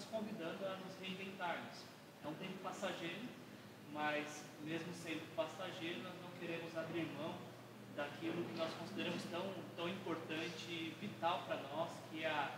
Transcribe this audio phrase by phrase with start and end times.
[0.00, 1.84] nos convidando a nos reinventarmos.
[2.24, 3.28] É um tempo passageiro,
[3.92, 7.34] mas mesmo sendo passageiro, nós não queremos abrir mão
[7.94, 12.48] daquilo que nós consideramos tão, tão importante e vital para nós, que é a,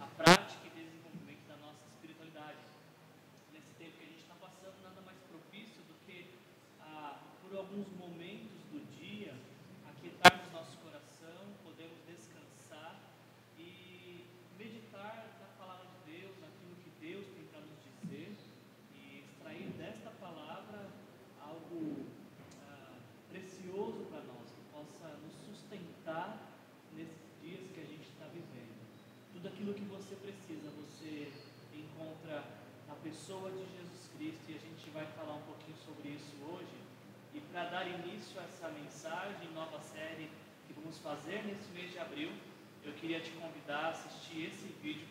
[0.00, 2.62] a prática e desenvolvimento da nossa espiritualidade.
[3.52, 6.30] Nesse tempo que a gente está passando, nada mais propício do que,
[6.82, 9.34] ah, por alguns momentos do dia,
[9.90, 12.94] aquietarmos nosso coração, podemos descansar
[13.58, 14.24] e
[14.56, 18.36] meditar na palavra de Deus, naquilo que Deus tem para nos dizer
[18.94, 20.86] e extrair desta palavra
[21.40, 22.06] algo
[22.68, 22.94] ah,
[23.30, 26.38] precioso para nós, que possa nos sustentar
[26.94, 28.78] nesses dias que a gente está vivendo.
[29.32, 31.32] Tudo aquilo que você precisa, você
[31.74, 32.44] encontra
[32.86, 32.94] na
[33.32, 36.76] pessoa de Jesus Cristo e a gente vai falar um pouquinho sobre isso hoje.
[37.32, 40.28] E para dar início a essa mensagem, nova série
[40.66, 42.30] que vamos fazer nesse mês de abril,
[42.84, 45.06] eu queria te convidar a assistir esse vídeo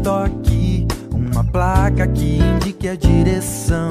[0.00, 3.90] que nos toque, uma placa que indique a direção.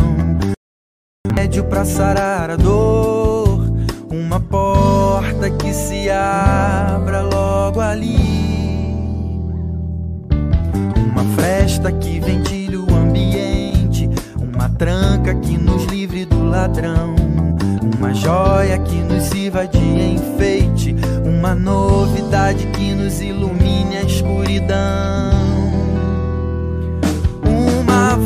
[1.34, 3.72] Médio pra sarar a dor,
[4.12, 8.18] uma porta que se abra logo ali.
[11.12, 17.16] Uma fresta que ventile o ambiente, uma tranca que nos livre do ladrão.
[17.98, 25.49] Uma joia que nos sirva de enfeite, uma novidade que nos ilumine a escuridão.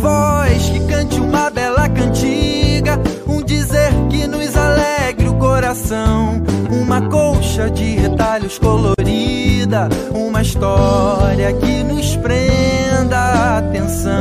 [0.04, 6.44] Voz que cante uma bela cantiga, um dizer que nos alegre o coração.
[6.70, 14.12] Uma colcha de retalhos colorida, uma história que nos prenda a atenção.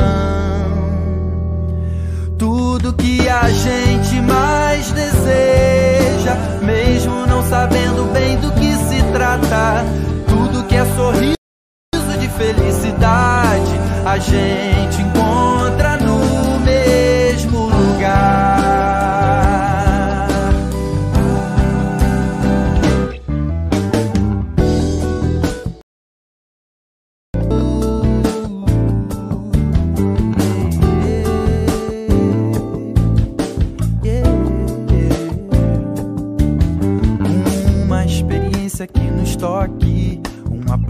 [2.37, 9.83] Tudo que a gente mais deseja, mesmo não sabendo bem do que se trata.
[10.29, 13.73] Tudo que é sorriso de felicidade,
[14.05, 15.52] a gente encontra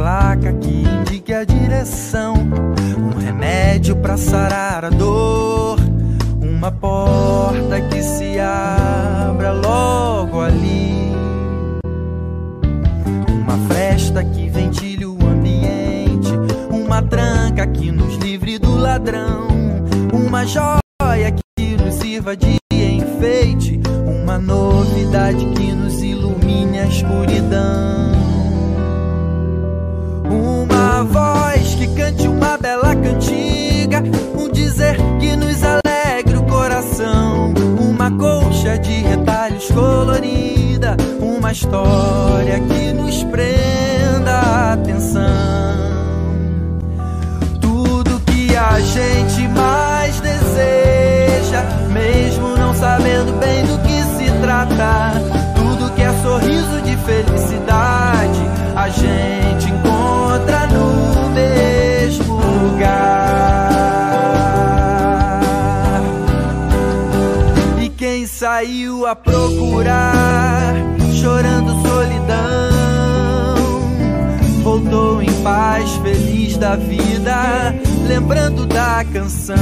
[0.04, 2.34] placa que indique a direção,
[2.98, 5.80] um remédio para sarar a dor,
[6.42, 11.10] uma porta que se abra logo ali,
[13.44, 16.34] uma fresta que ventile o ambiente,
[16.70, 19.48] uma tranca que nos livre do ladrão,
[20.12, 28.03] uma joia que nos sirva de enfeite, uma novidade que nos ilumine a escuridão.
[41.54, 45.22] História que nos prenda a atenção.
[47.62, 51.62] Tudo que a gente mais deseja,
[51.94, 55.14] mesmo não sabendo bem do que se trata.
[55.56, 58.42] Tudo que é sorriso de felicidade,
[58.76, 63.70] a gente encontra no mesmo lugar.
[67.80, 70.74] E quem saiu a procurar,
[71.24, 73.56] chorando solidão,
[74.62, 77.74] voltou em paz, feliz da vida,
[78.06, 79.56] lembrando da canção.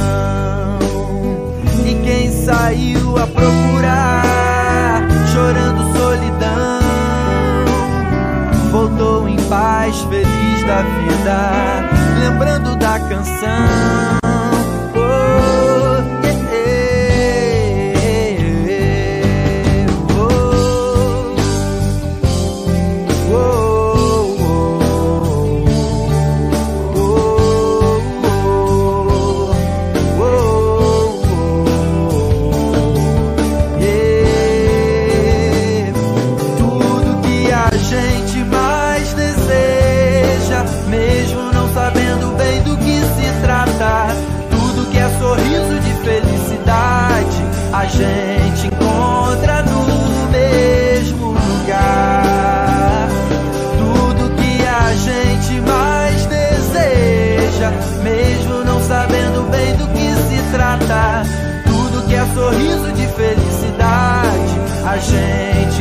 [1.86, 6.80] E quem saiu a procurar, chorando solidão,
[8.72, 11.88] voltou em paz, feliz da vida,
[12.18, 14.18] lembrando da canção.
[14.96, 16.02] Oh,
[62.52, 64.52] sorriso de felicidade.
[64.84, 65.71] A gente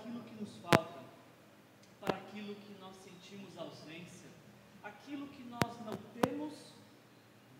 [0.00, 1.00] aquilo que nos falta
[2.00, 4.28] para aquilo que nós sentimos ausência,
[4.82, 6.54] aquilo que nós não temos,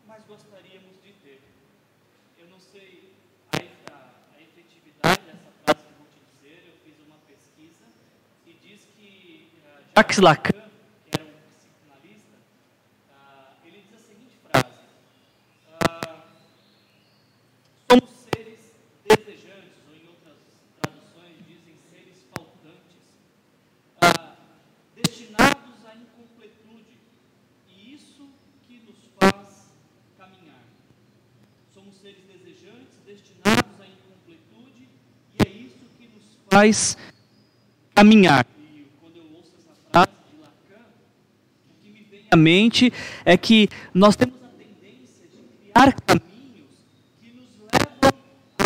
[0.06, 1.40] mas gostaríamos de ter.
[2.38, 3.12] Eu não sei
[3.52, 3.56] a,
[3.94, 7.84] a- efetividade dessa frase que eu vou te dizer, eu fiz uma pesquisa
[8.46, 9.50] e diz que
[10.20, 10.52] Lacan,
[11.04, 12.36] que era um psicanalista,
[13.12, 14.78] ah, ele diz a seguinte frase:
[15.82, 16.24] ah,
[17.90, 18.72] Somos seres
[19.04, 20.38] desejantes, ou em outras
[20.80, 23.18] traduções dizem seres faltantes
[24.00, 24.36] ah,
[24.96, 26.96] destinados à incompletude,
[27.68, 28.28] e isso
[28.66, 29.70] que nos faz
[30.16, 30.64] caminhar.
[31.90, 34.88] Somos seres desejantes, destinados à incompletude,
[35.34, 36.96] e é isso que nos faz
[37.92, 38.46] caminhar.
[38.72, 40.86] E quando eu ouço essa frase de Lacan,
[41.68, 42.92] o que me vem à mente
[43.24, 45.38] é que nós temos a tendência de
[45.72, 46.29] criar caminhos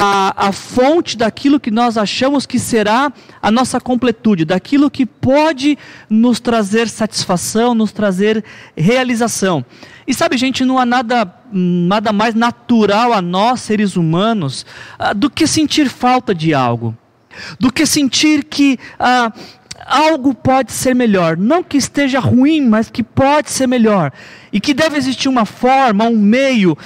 [0.05, 3.11] à, à fonte daquilo que nós achamos que será
[3.41, 5.79] a nossa completude, daquilo que pode
[6.11, 8.45] nos trazer satisfação, nos trazer
[8.77, 9.65] realização.
[10.06, 14.67] E sabe, gente, não há nada, nada mais natural a nós, seres humanos,
[14.99, 16.95] ah, do que sentir falta de algo
[17.59, 19.33] do que sentir que ah,
[19.85, 21.37] algo pode ser melhor.
[21.37, 24.12] Não que esteja ruim, mas que pode ser melhor.
[24.53, 26.76] E que deve existir uma forma, um meio,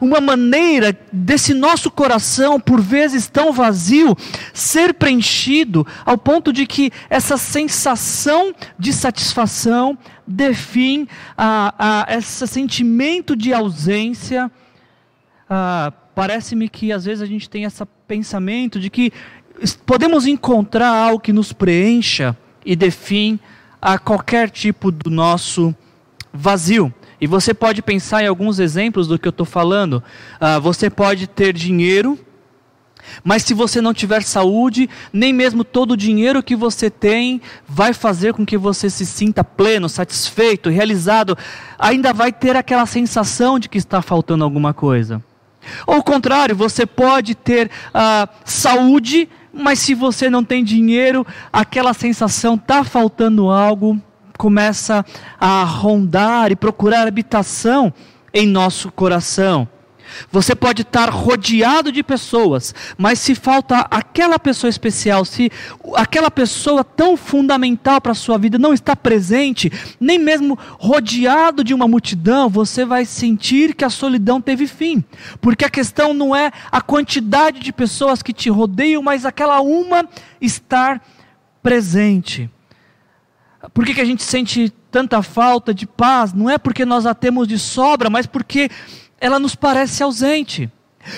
[0.00, 4.16] uma maneira desse nosso coração, por vezes tão vazio,
[4.54, 9.96] ser preenchido ao ponto de que essa sensação de satisfação
[10.26, 11.06] dê fim
[11.36, 14.50] a, a esse sentimento de ausência.
[15.48, 19.12] Ah, Parece-me que às vezes a gente tem esse pensamento de que
[19.84, 23.38] podemos encontrar algo que nos preencha e dê fim
[23.80, 25.74] a qualquer tipo do nosso
[26.32, 26.92] vazio.
[27.20, 30.02] E você pode pensar em alguns exemplos do que eu estou falando.
[30.40, 32.18] Ah, você pode ter dinheiro,
[33.22, 37.92] mas se você não tiver saúde, nem mesmo todo o dinheiro que você tem vai
[37.92, 41.36] fazer com que você se sinta pleno, satisfeito, realizado.
[41.78, 45.22] Ainda vai ter aquela sensação de que está faltando alguma coisa.
[45.86, 51.92] Ou ao contrário, você pode ter ah, saúde, mas se você não tem dinheiro, aquela
[51.92, 54.00] sensação está faltando algo,
[54.38, 55.04] começa
[55.38, 57.92] a rondar e procurar habitação
[58.32, 59.68] em nosso coração.
[60.30, 65.50] Você pode estar rodeado de pessoas, mas se falta aquela pessoa especial, se
[65.94, 71.74] aquela pessoa tão fundamental para a sua vida não está presente, nem mesmo rodeado de
[71.74, 75.04] uma multidão, você vai sentir que a solidão teve fim.
[75.40, 80.08] Porque a questão não é a quantidade de pessoas que te rodeiam, mas aquela uma
[80.40, 81.02] estar
[81.62, 82.50] presente.
[83.74, 86.32] Por que, que a gente sente tanta falta de paz?
[86.32, 88.70] Não é porque nós a temos de sobra, mas porque
[89.20, 90.70] ela nos parece ausente.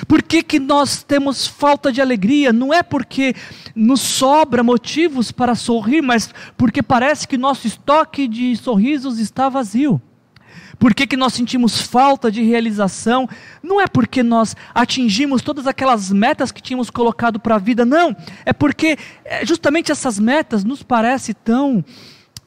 [0.07, 2.53] Por que, que nós temos falta de alegria?
[2.53, 3.35] Não é porque
[3.75, 10.01] nos sobra motivos para sorrir, mas porque parece que nosso estoque de sorrisos está vazio.
[10.79, 13.29] Por que, que nós sentimos falta de realização?
[13.63, 18.17] Não é porque nós atingimos todas aquelas metas que tínhamos colocado para a vida, não.
[18.45, 21.85] É porque é, justamente essas metas nos parecem tão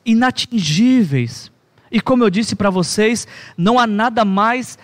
[0.06, 1.52] inatingíveis.
[1.92, 3.26] E como eu disse para vocês,
[3.58, 4.78] não há nada mais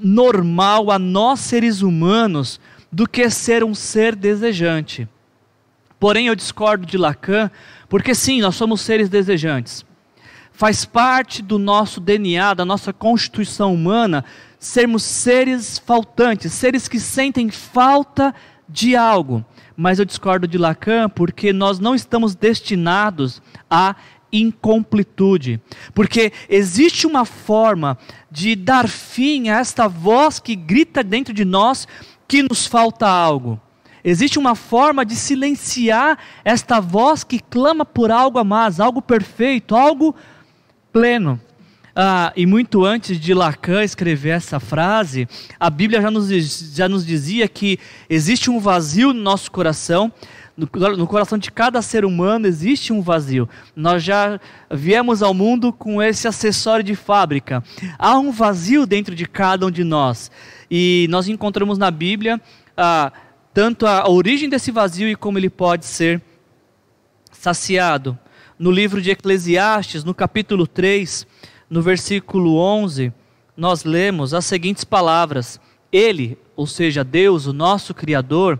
[0.00, 2.60] normal a nós seres humanos
[2.90, 5.08] do que ser um ser desejante.
[5.98, 7.50] Porém, eu discordo de Lacan,
[7.88, 9.84] porque sim, nós somos seres desejantes.
[10.52, 14.24] Faz parte do nosso DNA, da nossa constituição humana,
[14.58, 18.34] sermos seres faltantes, seres que sentem falta
[18.68, 19.44] de algo.
[19.76, 23.94] mas eu discordo de Lacan porque nós não estamos destinados à
[24.42, 25.60] incompletude.
[25.94, 27.98] Porque existe uma forma
[28.30, 31.86] de dar fim a esta voz que grita dentro de nós
[32.28, 33.60] que nos falta algo.
[34.04, 39.74] Existe uma forma de silenciar esta voz que clama por algo a mais, algo perfeito,
[39.74, 40.14] algo
[40.92, 41.40] pleno.
[41.98, 45.26] Ah, e muito antes de Lacan escrever essa frase,
[45.58, 46.28] a Bíblia já nos,
[46.74, 47.78] já nos dizia que
[48.08, 50.12] existe um vazio no nosso coração,
[50.56, 53.48] no, coração de cada ser humano existe um vazio.
[53.74, 57.62] Nós já viemos ao mundo com esse acessório de fábrica.
[57.98, 60.30] Há um vazio dentro de cada um de nós.
[60.70, 62.40] E nós encontramos na Bíblia
[62.74, 63.12] ah,
[63.52, 66.22] tanto a origem desse vazio e como ele pode ser
[67.30, 68.18] saciado.
[68.58, 71.26] No livro de Eclesiastes, no capítulo 3,
[71.68, 73.12] no versículo 11,
[73.54, 75.60] nós lemos as seguintes palavras:
[75.92, 78.58] Ele, ou seja, Deus, o nosso Criador,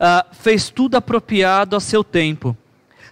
[0.00, 2.56] uh, fez tudo apropriado a seu tempo.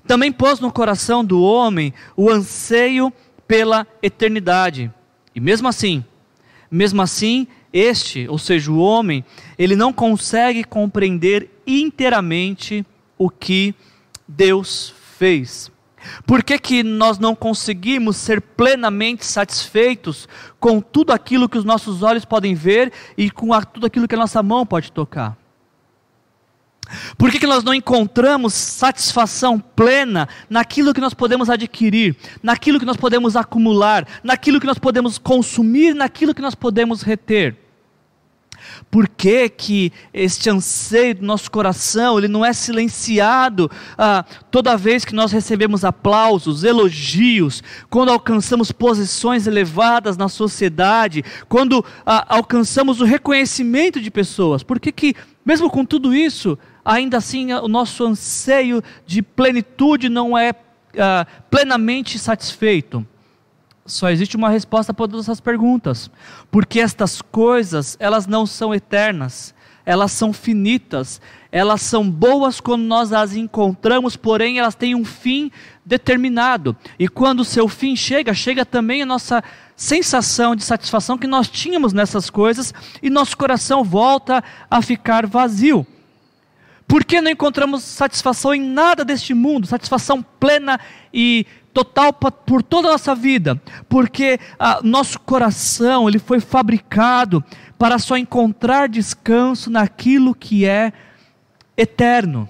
[0.07, 3.12] Também pôs no coração do homem o anseio
[3.47, 4.90] pela eternidade.
[5.35, 6.04] E mesmo assim,
[6.71, 9.25] mesmo assim, este, ou seja, o homem,
[9.59, 12.85] ele não consegue compreender inteiramente
[13.16, 13.75] o que
[14.26, 15.71] Deus fez.
[16.26, 20.28] Por que, que nós não conseguimos ser plenamente satisfeitos
[20.59, 24.18] com tudo aquilo que os nossos olhos podem ver e com tudo aquilo que a
[24.18, 25.37] nossa mão pode tocar?
[27.16, 32.87] Por que, que nós não encontramos satisfação plena naquilo que nós podemos adquirir, naquilo que
[32.87, 37.57] nós podemos acumular, naquilo que nós podemos consumir, naquilo que nós podemos reter?
[38.90, 45.04] Por que, que este anseio do nosso coração ele não é silenciado ah, toda vez
[45.04, 53.04] que nós recebemos aplausos, elogios, quando alcançamos posições elevadas na sociedade, quando ah, alcançamos o
[53.04, 54.62] reconhecimento de pessoas?
[54.62, 55.14] Por que, que,
[55.45, 60.54] mesmo com tudo isso, ainda assim o nosso anseio de plenitude não é
[60.99, 63.07] ah, plenamente satisfeito?
[63.85, 66.11] Só existe uma resposta para todas essas perguntas.
[66.50, 69.54] Porque estas coisas, elas não são eternas,
[69.85, 71.21] elas são finitas,
[71.52, 75.50] elas são boas quando nós as encontramos, porém elas têm um fim
[75.85, 76.75] determinado.
[76.99, 79.45] E quando o seu fim chega, chega também a nossa
[79.76, 85.87] sensação de satisfação que nós tínhamos nessas coisas e nosso coração volta a ficar vazio.
[86.88, 90.80] Por que não encontramos satisfação em nada deste mundo, satisfação plena
[91.12, 97.45] e total por toda a nossa vida, porque ah, nosso coração ele foi fabricado
[97.78, 100.92] para só encontrar descanso naquilo que é
[101.76, 102.49] eterno.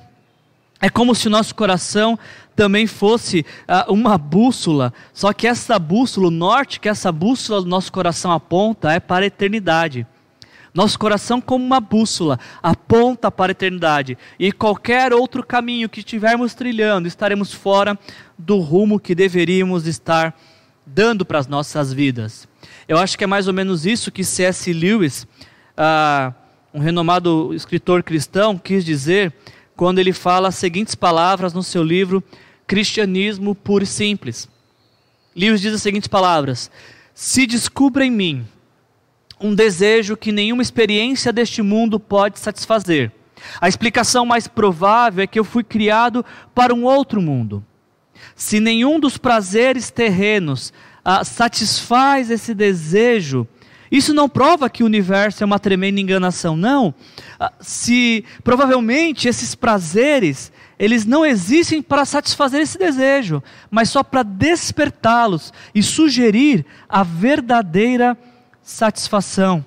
[0.80, 2.16] É como se o nosso coração
[2.54, 7.68] também fosse ah, uma bússola, só que essa bússola, o norte que essa bússola do
[7.68, 10.07] nosso coração aponta é para a eternidade.
[10.78, 14.16] Nosso coração, como uma bússola, aponta para a eternidade.
[14.38, 17.99] E qualquer outro caminho que estivermos trilhando, estaremos fora
[18.38, 20.38] do rumo que deveríamos estar
[20.87, 22.47] dando para as nossas vidas.
[22.87, 24.73] Eu acho que é mais ou menos isso que C.S.
[24.73, 25.26] Lewis,
[25.76, 26.32] ah,
[26.73, 29.35] um renomado escritor cristão, quis dizer
[29.75, 32.23] quando ele fala as seguintes palavras no seu livro
[32.68, 34.49] Cristianismo Puro e Simples.
[35.35, 36.70] Lewis diz as seguintes palavras:
[37.12, 38.47] Se descubra em mim
[39.40, 43.12] um desejo que nenhuma experiência deste mundo pode satisfazer.
[43.61, 47.64] A explicação mais provável é que eu fui criado para um outro mundo.
[48.35, 50.73] Se nenhum dos prazeres terrenos
[51.04, 53.47] ah, satisfaz esse desejo,
[53.90, 56.95] isso não prova que o universo é uma tremenda enganação, não.
[57.38, 64.23] Ah, se provavelmente esses prazeres, eles não existem para satisfazer esse desejo, mas só para
[64.23, 68.16] despertá-los e sugerir a verdadeira
[68.68, 69.64] satisfação.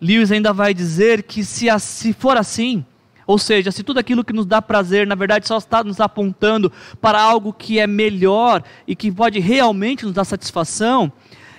[0.00, 2.84] Lewis ainda vai dizer que se, se for assim,
[3.26, 6.70] ou seja, se tudo aquilo que nos dá prazer, na verdade, só está nos apontando
[7.00, 11.12] para algo que é melhor e que pode realmente nos dar satisfação,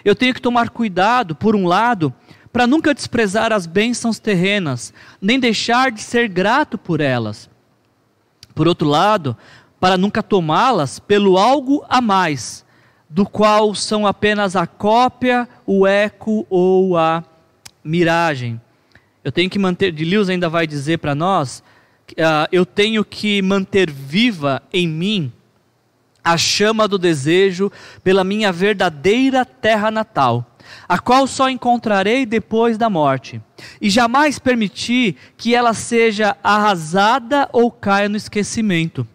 [0.06, 2.14] eu tenho que tomar cuidado, por um lado,
[2.52, 7.50] para nunca desprezar as bênçãos terrenas, nem deixar de ser grato por elas.
[8.54, 9.36] Por outro lado,
[9.82, 12.65] para nunca tomá-las pelo algo a mais,
[13.16, 17.24] do qual são apenas a cópia, o eco ou a
[17.82, 18.60] miragem.
[19.24, 21.64] Eu tenho que manter, de Lewis ainda vai dizer para nós,
[22.12, 25.32] uh, eu tenho que manter viva em mim
[26.22, 27.72] a chama do desejo
[28.04, 30.46] pela minha verdadeira terra natal,
[30.86, 33.42] a qual só encontrarei depois da morte,
[33.80, 39.08] e jamais permitir que ela seja arrasada ou caia no esquecimento.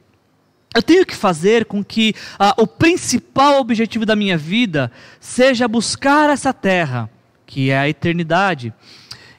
[0.73, 6.31] Eu tenho que fazer com que ah, o principal objetivo da minha vida seja buscar
[6.31, 7.11] essa terra,
[7.45, 8.73] que é a eternidade,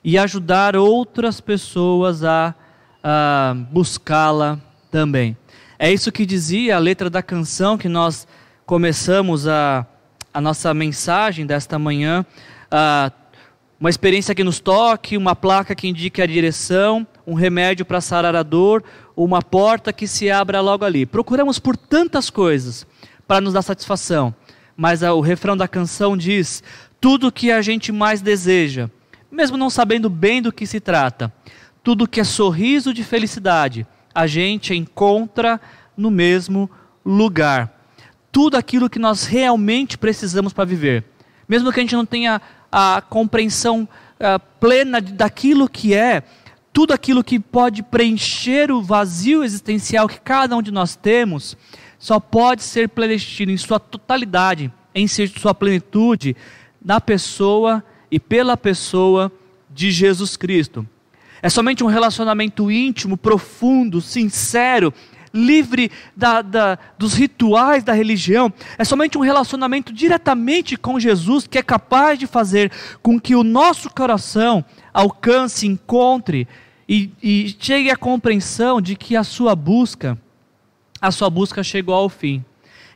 [0.03, 2.53] e ajudar outras pessoas a
[3.01, 4.59] uh, buscá-la
[4.89, 5.38] também.
[5.79, 8.27] É isso que dizia a letra da canção que nós
[8.65, 9.85] começamos a,
[10.33, 12.25] a nossa mensagem desta manhã.
[12.65, 13.21] Uh,
[13.79, 18.35] uma experiência que nos toque, uma placa que indique a direção, um remédio para sarar
[18.35, 18.83] a dor,
[19.15, 21.06] uma porta que se abra logo ali.
[21.06, 22.86] Procuramos por tantas coisas
[23.27, 24.34] para nos dar satisfação,
[24.75, 26.63] mas o refrão da canção diz:
[27.00, 28.89] tudo que a gente mais deseja,
[29.32, 31.32] mesmo não sabendo bem do que se trata,
[31.84, 35.60] tudo que é sorriso de felicidade, a gente encontra
[35.96, 36.70] no mesmo
[37.06, 37.80] lugar.
[38.32, 41.03] Tudo aquilo que nós realmente precisamos para viver.
[41.48, 42.41] Mesmo que a gente não tenha
[42.72, 43.88] a compreensão
[44.60, 46.24] plena daquilo que é,
[46.73, 51.57] tudo aquilo que pode preencher o vazio existencial que cada um de nós temos,
[51.99, 56.35] só pode ser preenchido em sua totalidade, em sua plenitude,
[56.83, 59.31] na pessoa e pela pessoa
[59.69, 60.87] de Jesus Cristo.
[61.41, 64.93] É somente um relacionamento íntimo, profundo, sincero,
[65.33, 68.51] livre da, da, dos rituais da religião.
[68.77, 72.71] É somente um relacionamento diretamente com Jesus que é capaz de fazer
[73.01, 76.47] com que o nosso coração alcance, encontre
[76.88, 80.17] e, e chegue à compreensão de que a sua busca,
[81.00, 82.43] a sua busca chegou ao fim.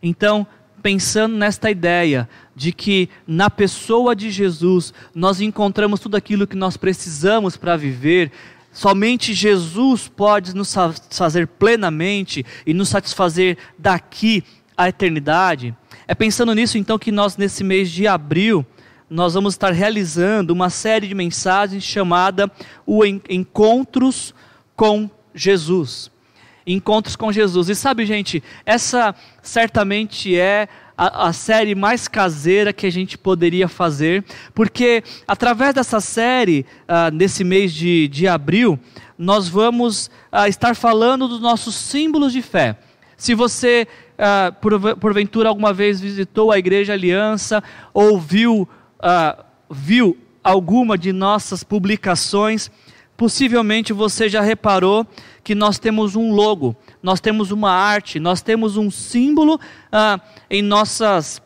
[0.04, 0.46] Então,
[0.86, 6.78] pensando nesta ideia de que na pessoa de Jesus nós encontramos tudo aquilo que nós
[6.78, 8.32] precisamos para viver,
[8.76, 14.44] Somente Jesus pode nos satisfazer plenamente e nos satisfazer daqui
[14.76, 15.74] à eternidade.
[16.06, 18.66] É pensando nisso então que nós nesse mês de abril
[19.10, 22.52] nós vamos estar realizando uma série de mensagens chamada
[22.86, 24.36] o Encontros
[24.76, 26.12] com Jesus.
[26.68, 27.70] Encontros com Jesus.
[27.70, 33.68] E sabe, gente, essa certamente é a, a, série mais caseira que a gente poderia
[33.68, 38.80] fazer, porque através dessa série, uh, nesse mês de, de abril,
[39.18, 42.78] nós vamos uh, estar falando dos nossos símbolos de fé.
[43.18, 48.68] Se você, uh, por, porventura, alguma vez visitou a Igreja Aliança ou viu,
[49.70, 52.70] viu alguma de nossas publicações,
[53.18, 55.06] possivelmente você já reparou
[55.44, 59.60] que nós temos um logo nós temos uma arte, nós temos um símbolo
[59.92, 61.40] ah, em nossas,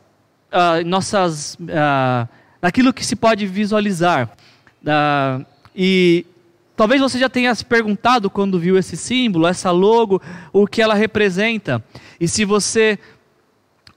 [0.50, 2.30] ah, nossas ah,
[2.62, 4.30] naquilo que se pode visualizar.
[4.88, 5.42] Ah,
[5.76, 6.26] e
[6.78, 10.22] talvez você já tenha se perguntado quando viu esse símbolo, essa logo,
[10.54, 11.84] o que ela representa.
[12.22, 12.98] E se você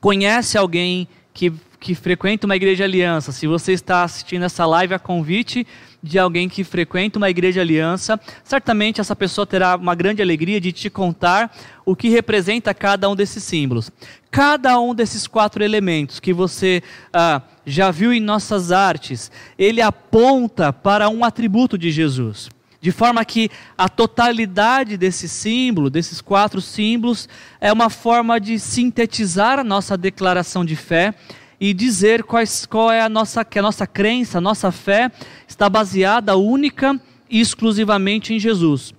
[0.00, 4.98] conhece alguém que, que frequenta uma igreja aliança, se você está assistindo essa live a
[4.98, 5.64] convite
[6.02, 10.72] de alguém que frequenta uma igreja aliança, certamente essa pessoa terá uma grande alegria de
[10.72, 11.54] te contar
[11.86, 13.90] o que representa cada um desses símbolos.
[14.30, 20.72] Cada um desses quatro elementos que você ah, já viu em nossas artes, ele aponta
[20.72, 22.48] para um atributo de Jesus.
[22.80, 27.28] De forma que a totalidade desse símbolo, desses quatro símbolos,
[27.60, 31.14] é uma forma de sintetizar a nossa declaração de fé
[31.62, 35.12] e dizer quais, qual é a nossa, que a nossa crença, a nossa fé
[35.46, 38.92] está baseada única e exclusivamente em Jesus.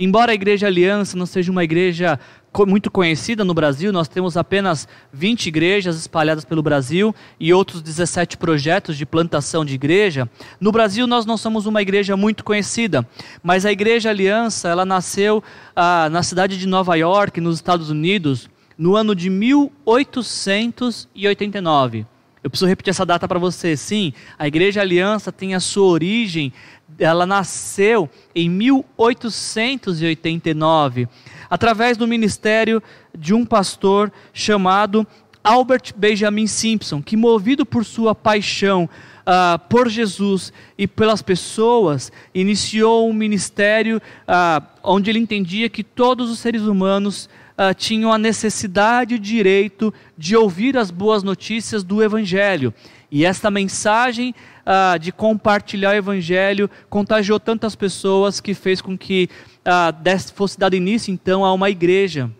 [0.00, 2.18] Embora a Igreja Aliança não seja uma igreja
[2.66, 8.36] muito conhecida no Brasil, nós temos apenas 20 igrejas espalhadas pelo Brasil e outros 17
[8.36, 10.28] projetos de plantação de igreja.
[10.60, 13.06] No Brasil nós não somos uma igreja muito conhecida,
[13.44, 15.40] mas a Igreja Aliança, ela nasceu
[15.76, 22.06] ah, na cidade de Nova York, nos Estados Unidos, no ano de 1889.
[22.42, 23.76] Eu preciso repetir essa data para você.
[23.76, 26.52] Sim, a Igreja Aliança tem a sua origem,
[26.98, 31.08] ela nasceu em 1889,
[31.50, 32.80] através do ministério
[33.16, 35.04] de um pastor chamado
[35.42, 38.88] Albert Benjamin Simpson, que movido por sua paixão
[39.28, 46.30] uh, por Jesus e pelas pessoas, iniciou um ministério uh, onde ele entendia que todos
[46.30, 52.02] os seres humanos uh, tinham a necessidade e direito de ouvir as boas notícias do
[52.02, 52.72] Evangelho.
[53.10, 59.28] E esta mensagem uh, de compartilhar o Evangelho contagiou tantas pessoas que fez com que
[59.60, 62.30] uh, fosse dado início então a uma igreja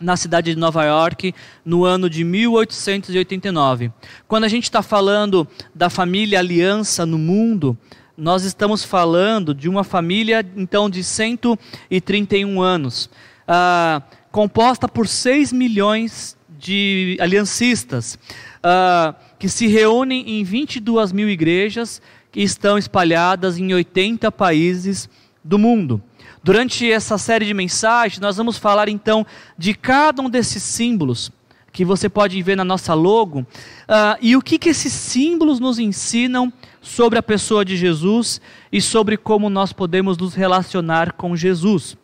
[0.00, 3.90] na cidade de Nova York no ano de 1889.
[4.28, 7.76] Quando a gente está falando da família Aliança no mundo,
[8.16, 13.10] nós estamos falando de uma família então de 131 anos.
[13.48, 14.02] Uh,
[14.36, 18.18] composta por 6 milhões de aliancistas,
[18.58, 25.08] uh, que se reúnem em 22 mil igrejas que estão espalhadas em 80 países
[25.42, 26.02] do mundo.
[26.44, 29.24] Durante essa série de mensagens, nós vamos falar então
[29.56, 31.32] de cada um desses símbolos
[31.72, 35.78] que você pode ver na nossa logo uh, e o que, que esses símbolos nos
[35.78, 38.38] ensinam sobre a pessoa de Jesus
[38.70, 41.96] e sobre como nós podemos nos relacionar com Jesus.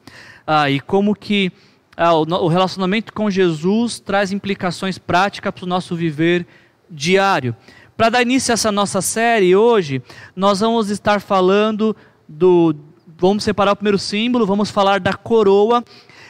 [0.47, 1.53] Ah, e como que
[1.97, 6.47] ah, o relacionamento com Jesus traz implicações práticas para o nosso viver
[6.91, 7.55] diário.
[7.97, 10.03] Para dar início a essa nossa série hoje,
[10.35, 11.95] nós vamos estar falando
[12.29, 12.75] do.
[13.19, 15.85] Vamos separar o primeiro símbolo, vamos falar da coroa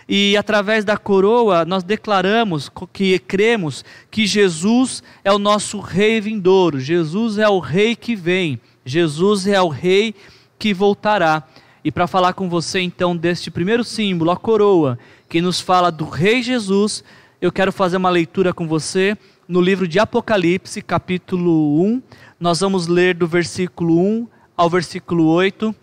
[0.07, 6.79] e através da coroa nós declaramos que cremos que Jesus é o nosso rei vindouro,
[6.79, 10.15] Jesus é o rei que vem, Jesus é o rei
[10.59, 11.45] que voltará.
[11.85, 14.99] E para falar com você então deste primeiro símbolo, a coroa,
[15.33, 17.03] que nos fala do rei Jesus,
[17.41, 19.17] eu quero fazer uma leitura com você
[19.49, 22.03] no livro de Apocalipse, capítulo 1.
[22.39, 25.75] Nós vamos ler do versículo 1 ao versículo 8.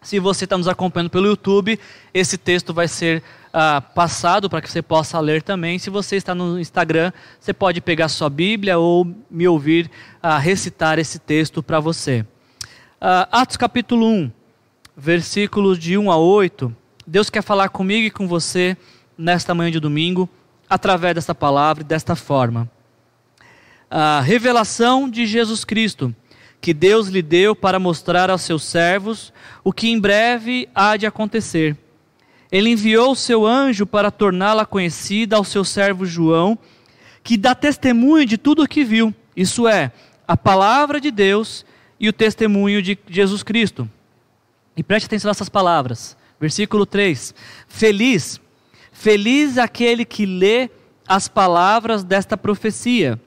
[0.00, 1.78] Se você está nos acompanhando pelo YouTube,
[2.14, 5.78] esse texto vai ser uh, passado para que você possa ler também.
[5.78, 9.90] Se você está no Instagram, você pode pegar sua Bíblia ou me ouvir
[10.24, 12.24] uh, recitar esse texto para você.
[13.02, 14.30] Uh, Atos capítulo 1,
[14.96, 16.74] versículos de 1 a 8.
[17.08, 18.76] Deus quer falar comigo e com você
[19.16, 20.28] nesta manhã de domingo,
[20.68, 22.70] através desta palavra e desta forma.
[23.90, 26.14] A revelação de Jesus Cristo,
[26.60, 29.32] que Deus lhe deu para mostrar aos seus servos
[29.64, 31.76] o que em breve há de acontecer
[32.50, 36.58] ele enviou o seu anjo para torná-la conhecida ao seu servo João,
[37.22, 39.92] que dá testemunho de tudo o que viu, isso é,
[40.26, 41.64] a palavra de Deus
[42.00, 43.88] e o testemunho de Jesus Cristo.
[44.76, 46.16] E preste atenção nessas palavras.
[46.40, 47.34] Versículo 3:
[47.66, 48.40] Feliz,
[48.92, 50.70] feliz aquele que lê
[51.06, 53.20] as palavras desta profecia,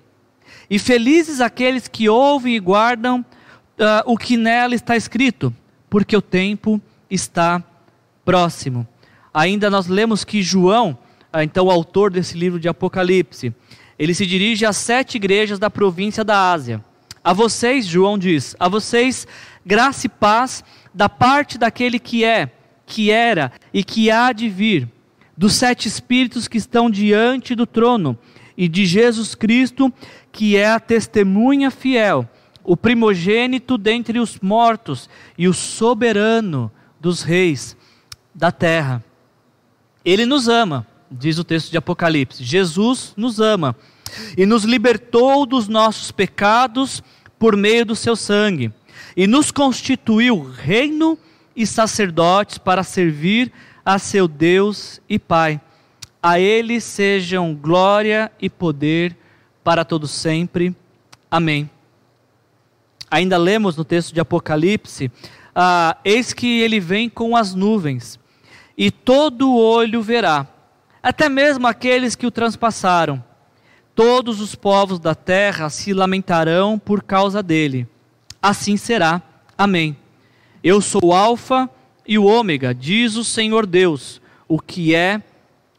[0.69, 5.54] e felizes aqueles que ouvem e guardam uh, o que nela está escrito,
[5.89, 7.62] porque o tempo está
[8.24, 8.88] próximo.
[9.34, 10.97] Ainda nós lemos que João,
[11.32, 13.54] ah, então o autor desse livro de Apocalipse,
[13.97, 16.84] ele se dirige às sete igrejas da província da Ásia.
[17.24, 19.28] A vocês, João diz, a vocês
[19.65, 22.52] graça e paz da parte daquele que é,
[22.92, 24.86] que era e que há de vir,
[25.38, 28.20] dos sete espíritos que estão diante do trono
[28.58, 29.92] e de Jesus Cristo,
[30.30, 32.30] que é a testemunha fiel,
[32.66, 37.78] o primogênito dentre os mortos e o soberano dos reis
[38.36, 39.02] da terra.
[40.04, 42.44] Ele nos ama, diz o texto de Apocalipse.
[42.44, 43.74] Jesus nos ama
[44.38, 47.02] e nos libertou dos nossos pecados
[47.40, 48.70] por meio do seu sangue
[49.16, 51.18] e nos constituiu reino
[51.56, 53.52] e sacerdotes para servir
[53.86, 55.60] a seu Deus e Pai.
[56.22, 59.16] A ele sejam glória e poder
[59.64, 60.76] para todos sempre.
[61.30, 61.70] Amém.
[63.10, 65.12] Ainda lemos no texto de Apocalipse:
[65.56, 68.20] ah, Eis que ele vem com as nuvens,
[68.78, 70.48] e todo olho verá,
[71.02, 73.24] até mesmo aqueles que o transpassaram.
[73.94, 77.88] Todos os povos da terra se lamentarão por causa dele.
[78.42, 79.22] Assim será.
[79.58, 79.98] Amém.
[80.63, 81.67] Eu sou o Alfa
[82.08, 85.24] e o Ômega, diz o Senhor Deus, o que é,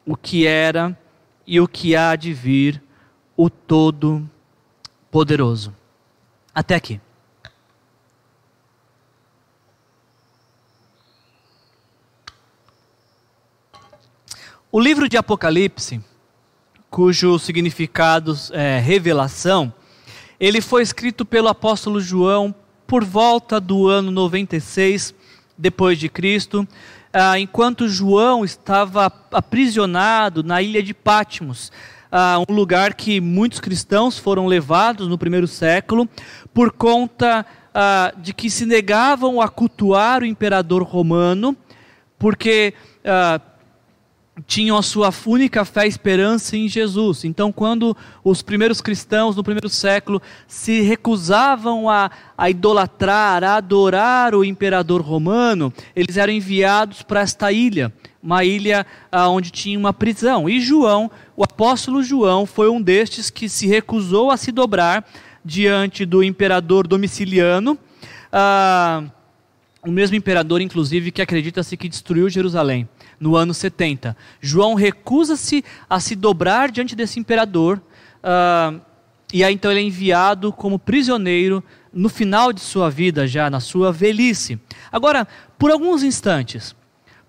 [0.05, 0.99] o que era
[1.47, 2.83] e o que há de vir,
[3.37, 5.73] o Todo-Poderoso.
[6.53, 7.01] Até aqui.
[14.71, 16.05] O livro de Apocalipse,
[16.91, 19.73] cujo significado é revelação,
[20.41, 22.53] ele foi escrito pelo apóstolo João
[22.93, 25.15] por volta do ano 96
[25.57, 26.69] depois de Cristo,
[27.11, 31.73] ah, enquanto João estava aprisionado na ilha de Patmos,
[32.11, 36.07] ah, um lugar que muitos cristãos foram levados no primeiro século
[36.53, 41.57] por conta ah, de que se negavam a cultuar o imperador romano,
[42.19, 42.75] porque
[44.47, 47.25] tinham a sua única fé e esperança em Jesus.
[47.25, 54.35] Então, quando os primeiros cristãos no primeiro século se recusavam a, a idolatrar, a adorar
[54.35, 57.93] o imperador romano, eles eram enviados para esta ilha,
[58.23, 60.49] uma ilha ah, onde tinha uma prisão.
[60.49, 65.07] E João, o apóstolo João, foi um destes que se recusou a se dobrar
[65.45, 67.79] diante do imperador Domiciliano.
[68.33, 69.05] Ah,
[69.83, 72.89] o mesmo imperador, inclusive, que acredita-se que destruiu Jerusalém
[73.23, 74.17] no ano 70.
[74.41, 77.81] João recusa-se a se dobrar diante desse imperador,
[78.19, 78.81] uh,
[79.33, 83.61] e aí então ele é enviado como prisioneiro no final de sua vida, já na
[83.61, 84.59] sua velhice.
[84.91, 86.75] Agora, por alguns instantes,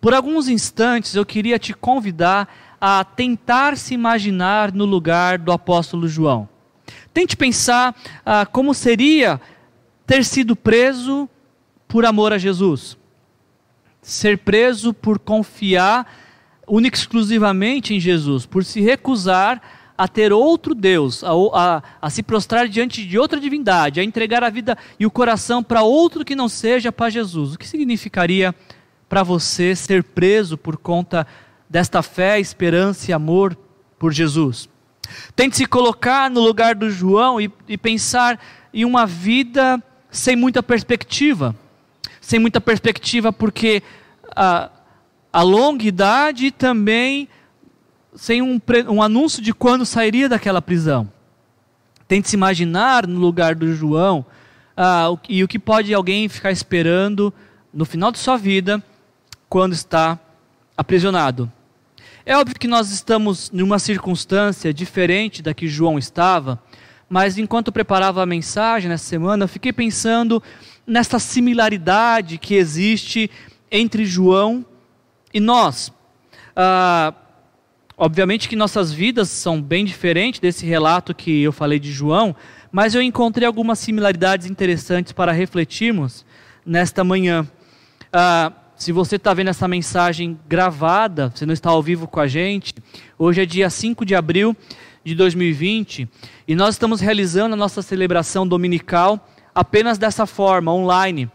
[0.02, 2.52] por alguns instantes eu queria te convidar
[2.82, 6.50] a tentar se imaginar no lugar do apóstolo João.
[7.14, 9.40] Tente pensar uh, como seria
[10.08, 11.30] ter sido preso
[11.88, 12.98] por amor a Jesus
[14.04, 16.06] ser preso por confiar
[16.68, 19.62] única exclusivamente em Jesus, por se recusar
[19.98, 24.44] a ter outro Deus, a, a, a, se prostrar diante de outra divindade, a entregar
[24.44, 27.54] a vida e o coração para outro que não seja para Jesus.
[27.54, 28.54] O que significaria
[29.08, 31.28] para você ser preso por conta
[31.70, 33.58] desta fé, esperança e amor
[34.00, 34.68] por Jesus?
[35.36, 38.40] Tente se colocar no lugar do João e, e pensar
[38.74, 41.56] em uma vida sem muita perspectiva.
[42.24, 43.84] Sem muita perspectiva, porque
[44.34, 44.70] a,
[45.32, 47.28] a longa idade também
[48.16, 51.12] sem um, um anúncio de quando sairia daquela prisão.
[52.08, 54.26] Tente se imaginar no lugar do João
[54.78, 57.34] ah, e o que pode alguém ficar esperando
[57.74, 58.82] no final de sua vida
[59.50, 60.18] quando está
[60.78, 61.52] aprisionado.
[62.26, 66.58] É óbvio que nós estamos numa circunstância diferente da que João estava,
[67.10, 70.42] mas enquanto preparava a mensagem nessa semana, eu fiquei pensando
[70.86, 73.30] nessa similaridade que existe
[73.72, 74.66] entre João
[75.34, 75.92] e nós.
[76.56, 77.14] Ah,
[77.96, 82.36] Obviamente que nossas vidas são bem diferentes desse relato que eu falei de João,
[82.72, 86.26] mas eu encontrei algumas similaridades interessantes para refletirmos
[86.66, 87.48] nesta manhã.
[88.12, 92.26] Ah, se você está vendo essa mensagem gravada, você não está ao vivo com a
[92.26, 92.74] gente,
[93.18, 94.58] hoje é dia 5 de abril
[95.04, 96.10] de 2020
[96.48, 101.30] e nós estamos realizando a nossa celebração dominical apenas dessa forma, online.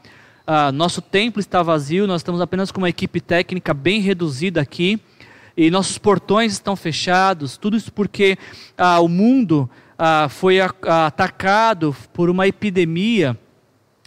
[0.46, 5.00] Ah, nosso templo está vazio, nós estamos apenas com uma equipe técnica bem reduzida aqui
[5.56, 8.38] e nossos portões estão fechados, tudo isso porque
[8.76, 13.36] ah, o mundo ah, foi a, a, atacado por uma epidemia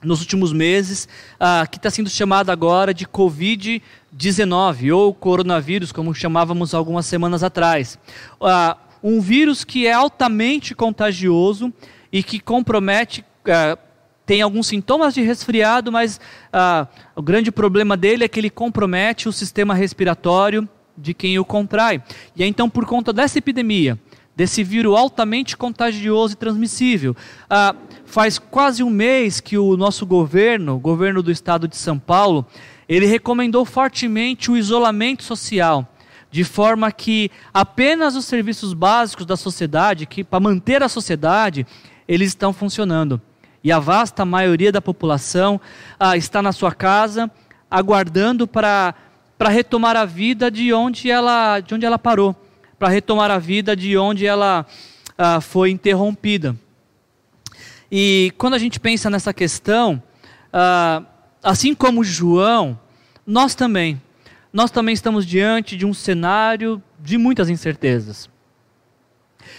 [0.04, 1.08] nos últimos meses,
[1.40, 8.00] ah, que está sendo chamada agora de Covid-19, ou coronavírus, como chamávamos algumas semanas atrás.
[8.42, 11.74] Ah, um vírus que é altamente contagioso
[12.12, 13.78] e que compromete ah,
[14.26, 16.20] tem alguns sintomas de resfriado, mas
[16.54, 21.46] ah, o grande problema dele é que ele compromete o sistema respiratório de quem o
[21.46, 22.02] contrai.
[22.36, 24.00] E é então por conta dessa epidemia,
[24.36, 27.16] desse vírus altamente contagioso e transmissível,
[27.50, 31.98] ah, faz quase um mês que o nosso governo, o governo do estado de São
[31.98, 32.46] Paulo,
[32.88, 35.88] ele recomendou fortemente o isolamento social,
[36.30, 41.66] de forma que apenas os serviços básicos da sociedade, que para manter a sociedade,
[42.08, 43.22] eles estão funcionando.
[43.64, 45.62] E a vasta maioria da população
[46.00, 47.30] ah, está na sua casa,
[47.70, 48.96] aguardando para
[49.50, 52.36] retomar a vida de onde ela, de onde ela parou,
[52.80, 54.66] para retomar a vida de onde ela
[55.16, 56.56] ah, foi interrompida.
[57.92, 60.02] E quando a gente pensa nessa questão,
[60.52, 61.04] ah,
[61.44, 62.80] assim como João,
[63.28, 64.02] nós também,
[64.52, 68.31] nós também estamos diante de um cenário de muitas incertezas.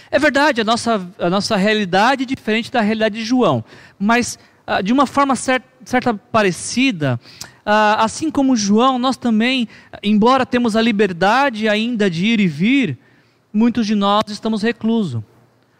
[0.09, 3.63] É verdade, a nossa, a nossa realidade é diferente da realidade de João,
[3.97, 7.19] mas ah, de uma forma certa, certa parecida,
[7.65, 9.67] ah, assim como João, nós também,
[10.01, 12.97] embora temos a liberdade ainda de ir e vir,
[13.51, 15.21] muitos de nós estamos reclusos.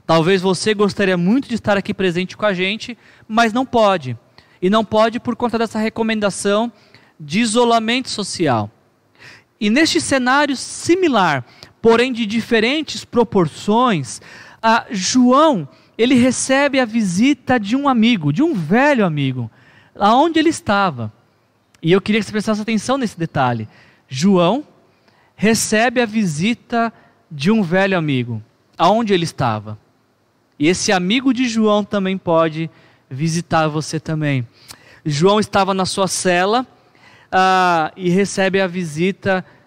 [0.05, 4.17] Talvez você gostaria muito de estar aqui presente com a gente, mas não pode.
[4.61, 6.71] E não pode por conta dessa recomendação
[7.19, 8.69] de isolamento social.
[9.59, 11.45] E neste cenário similar,
[11.83, 14.21] porém de diferentes proporções,
[14.89, 15.67] João,
[15.97, 19.51] ele recebe a visita de um amigo, de um velho amigo,
[19.93, 21.11] aonde ele estava.
[21.81, 23.67] E eu queria que você prestasse atenção nesse detalhe.
[24.07, 24.63] João
[25.35, 26.91] recebe a visita
[27.29, 28.41] de um velho amigo,
[28.77, 29.77] aonde ele estava.
[30.57, 32.69] E esse amigo de João também pode
[33.09, 34.47] visitar você também.
[35.05, 36.65] João estava na sua cela
[37.29, 39.62] ah, e recebe a visita de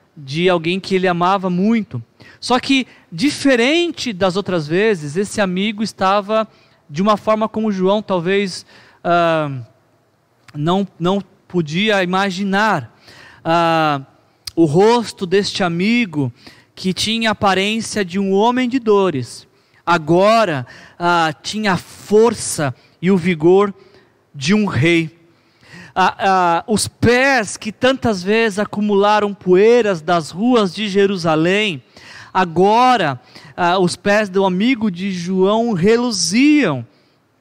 [0.48, 2.02] alguém que ele amava muito.
[2.40, 6.48] Só que, diferente das outras vezes, esse amigo estava
[6.88, 8.64] de uma forma como João talvez
[9.02, 9.50] ah,
[10.54, 12.94] não, não podia imaginar
[13.44, 14.02] ah,
[14.54, 16.32] o rosto deste amigo
[16.74, 19.46] que tinha a aparência de um homem de dores,
[19.84, 20.66] agora
[20.98, 23.74] ah, tinha a força e o vigor
[24.34, 25.15] de um rei.
[26.66, 31.82] Os pés que tantas vezes acumularam poeiras das ruas de Jerusalém,
[32.34, 33.20] agora
[33.80, 36.86] os pés do amigo de João reluziam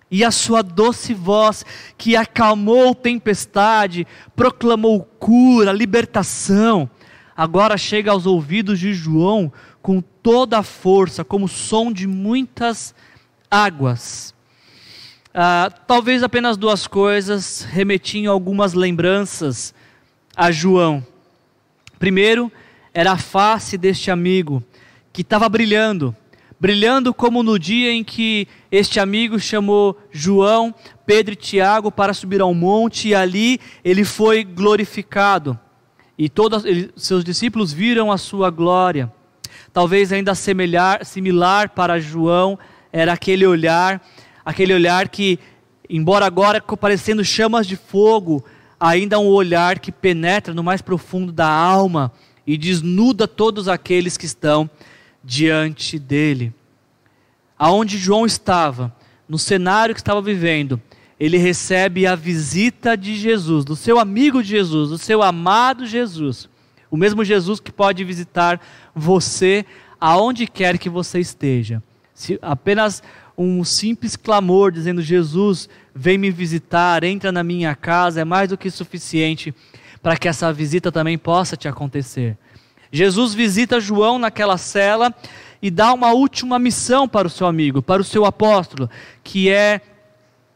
[0.10, 1.65] e a sua doce voz,
[1.98, 6.89] que acalmou tempestade, proclamou cura, libertação,
[7.36, 12.94] agora chega aos ouvidos de João com toda a força, como som de muitas
[13.50, 14.35] águas.
[15.38, 19.76] Ah, talvez apenas duas coisas remetiam algumas lembranças
[20.34, 21.06] a João.
[22.00, 22.50] Primeiro,
[22.93, 24.63] era a face deste amigo,
[25.12, 26.15] que estava brilhando,
[26.58, 30.74] brilhando como no dia em que este amigo chamou João,
[31.06, 35.60] Pedro e Tiago para subir ao monte e ali ele foi glorificado.
[36.17, 36.63] E todos
[36.95, 39.12] seus discípulos viram a sua glória.
[39.74, 42.58] talvez ainda semelhar, similar para João,
[42.89, 44.02] era aquele olhar,
[44.46, 45.40] aquele olhar que,
[45.90, 48.46] embora agora parecendo chamas de fogo,
[48.80, 52.12] ainda é um olhar que penetra no mais profundo da alma
[52.46, 54.70] e desnuda todos aqueles que estão
[55.24, 56.54] diante dele.
[57.58, 58.96] Aonde João estava,
[59.28, 60.80] no cenário que estava vivendo,
[61.20, 66.50] ele recebe a visita de Jesus, do seu amigo Jesus, do seu amado Jesus.
[66.92, 68.62] O mesmo Jesus que pode visitar
[68.94, 69.66] você
[70.00, 71.82] aonde quer que você esteja.
[72.14, 73.02] Se apenas
[73.38, 78.58] um simples clamor dizendo: Jesus, vem me visitar, entra na minha casa, é mais do
[78.58, 79.54] que suficiente
[80.02, 82.38] para que essa visita também possa te acontecer.
[82.91, 85.13] Jesus visita João naquela cela
[85.62, 88.89] e dá uma última missão para o seu amigo, para o seu apóstolo,
[89.24, 89.82] que é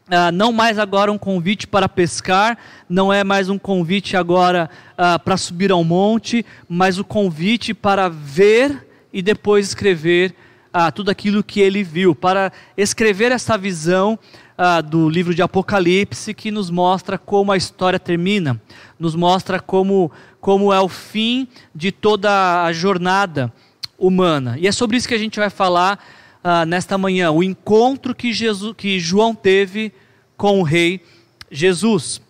[0.08, 5.18] ah, não mais agora um convite para pescar, não é mais um convite agora ah,
[5.18, 10.34] para subir ao monte, mas o convite para ver e depois escrever
[10.72, 14.18] ah, tudo aquilo que ele viu, para escrever essa visão
[14.56, 18.60] ah, do livro de Apocalipse que nos mostra como a história termina,
[18.98, 23.52] nos mostra como, como é o fim de toda a jornada
[23.98, 24.56] humana.
[24.58, 25.98] E é sobre isso que a gente vai falar
[26.42, 29.92] ah, nesta manhã, o encontro que, Jesus, que João teve
[30.36, 31.02] com o rei
[31.50, 32.20] Jesus.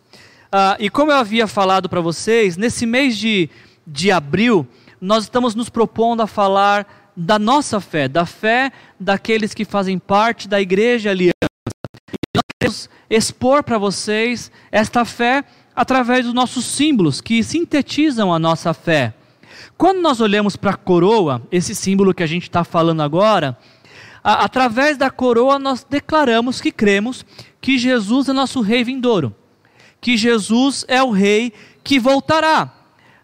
[0.50, 3.48] Ah, e como eu havia falado para vocês, nesse mês de,
[3.86, 4.66] de abril,
[5.00, 10.48] nós estamos nos propondo a falar da nossa fé, da fé daqueles que fazem parte
[10.48, 11.34] da igreja aliança.
[11.42, 15.44] E nós queremos expor para vocês esta fé
[15.76, 19.12] através dos nossos símbolos que sintetizam a nossa fé.
[19.76, 23.56] Quando nós olhamos para a coroa, esse símbolo que a gente está falando agora,
[24.24, 27.24] a, através da coroa nós declaramos que cremos
[27.60, 29.34] que Jesus é nosso rei vindouro,
[30.00, 31.52] que Jesus é o rei
[31.84, 32.79] que voltará.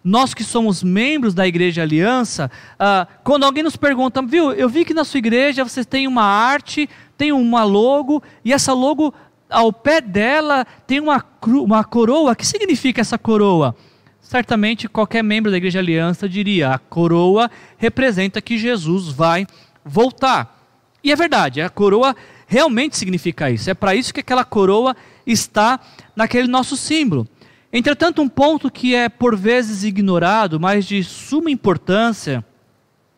[0.08, 4.84] Nós que somos membros da Igreja Aliança, ah, quando alguém nos pergunta, viu, eu vi
[4.84, 6.88] que na sua igreja você tem uma arte,
[7.18, 9.12] tem uma logo, e essa logo,
[9.50, 12.30] ao pé dela, tem uma, uma coroa.
[12.30, 13.74] O que significa essa coroa?
[14.20, 19.44] Certamente qualquer membro da Igreja Aliança diria: a coroa representa que Jesus vai
[19.84, 20.56] voltar.
[21.02, 22.14] E é verdade, a coroa
[22.46, 23.68] realmente significa isso.
[23.68, 24.94] É para isso que aquela coroa
[25.26, 25.80] está
[26.14, 27.26] naquele nosso símbolo.
[27.72, 32.44] Entretanto, um ponto que é por vezes ignorado, mas de suma importância,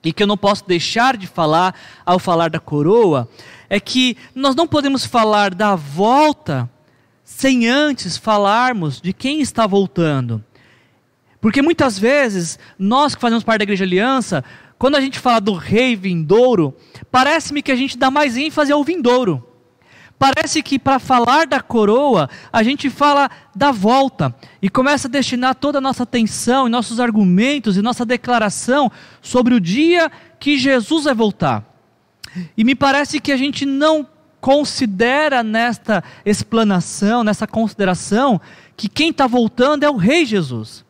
[0.03, 3.29] e que eu não posso deixar de falar ao falar da coroa,
[3.69, 6.69] é que nós não podemos falar da volta
[7.25, 10.43] sem antes falarmos de quem está voltando.
[11.41, 14.43] Porque muitas vezes, nós que fazemos parte da Igreja Aliança,
[14.79, 16.75] quando a gente fala do rei vindouro,
[17.11, 19.48] parece-me que a gente dá mais ênfase ao vindouro.
[20.19, 25.55] Parece que para falar da coroa, a gente fala da volta e começa a destinar
[25.55, 28.91] toda a nossa atenção e nossos argumentos e nossa declaração
[29.23, 31.65] sobre o dia que Jesus vai voltar.
[32.57, 34.07] E me parece que a gente não
[34.41, 38.41] considera nesta explanação, nessa consideração,
[38.77, 40.85] que quem está voltando é o Rei Jesus.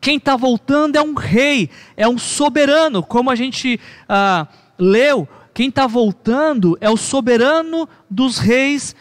[0.00, 4.46] Quem está voltando é um rei, é um soberano, como a gente ah,
[4.78, 5.28] leu.
[5.58, 8.94] Quem está voltando é o soberano dos reis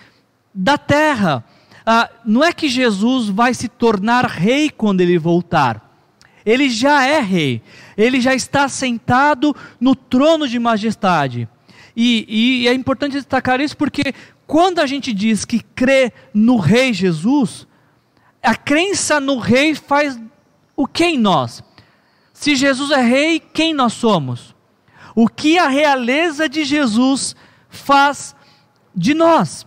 [0.52, 1.46] da terra.
[1.86, 6.02] Ah, não é que Jesus vai se tornar rei quando ele voltar.
[6.44, 7.62] Ele já é rei.
[7.96, 11.48] Ele já está sentado no trono de majestade.
[11.96, 14.12] E, e é importante destacar isso porque
[14.48, 17.68] quando a gente diz que crê no Rei Jesus,
[18.42, 20.20] a crença no Rei faz
[20.76, 21.64] o que em nós?
[22.34, 24.57] Se Jesus é rei, quem nós somos?
[25.20, 27.36] O que a realeza de Jesus
[27.72, 28.36] faz
[28.96, 29.66] de nós?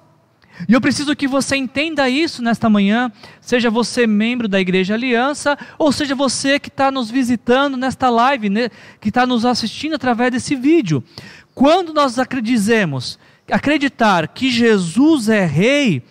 [0.69, 3.11] E eu preciso que você entenda isso nesta manhã,
[3.41, 8.49] seja você membro da Igreja Aliança, ou seja você que está nos visitando nesta live,
[8.49, 8.71] né,
[9.01, 11.03] que está nos assistindo através desse vídeo.
[11.53, 13.19] Quando nós dizemos
[13.51, 16.05] acreditar que Jesus é Rei,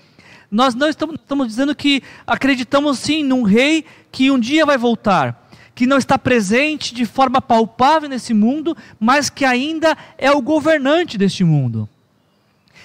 [0.51, 5.38] nós não estamos, estamos dizendo que acreditamos sim num Rei que um dia vai voltar,
[5.79, 11.17] que não está presente de forma palpável nesse mundo, mas que ainda é o governante
[11.17, 11.87] deste mundo.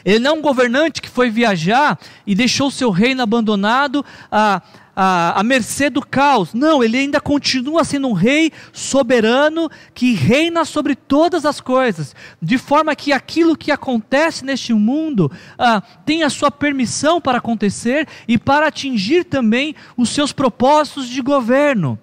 [0.05, 4.63] Ele não é um governante que foi viajar e deixou seu reino abandonado a,
[4.95, 6.55] a, a mercê do caos.
[6.55, 12.59] Não, ele ainda continua sendo um rei soberano que reina sobre todas as coisas, de
[12.59, 18.39] forma que aquilo que acontece neste mundo ah, tem a sua permissão para acontecer e
[18.39, 21.99] para atingir também os seus propósitos de governo.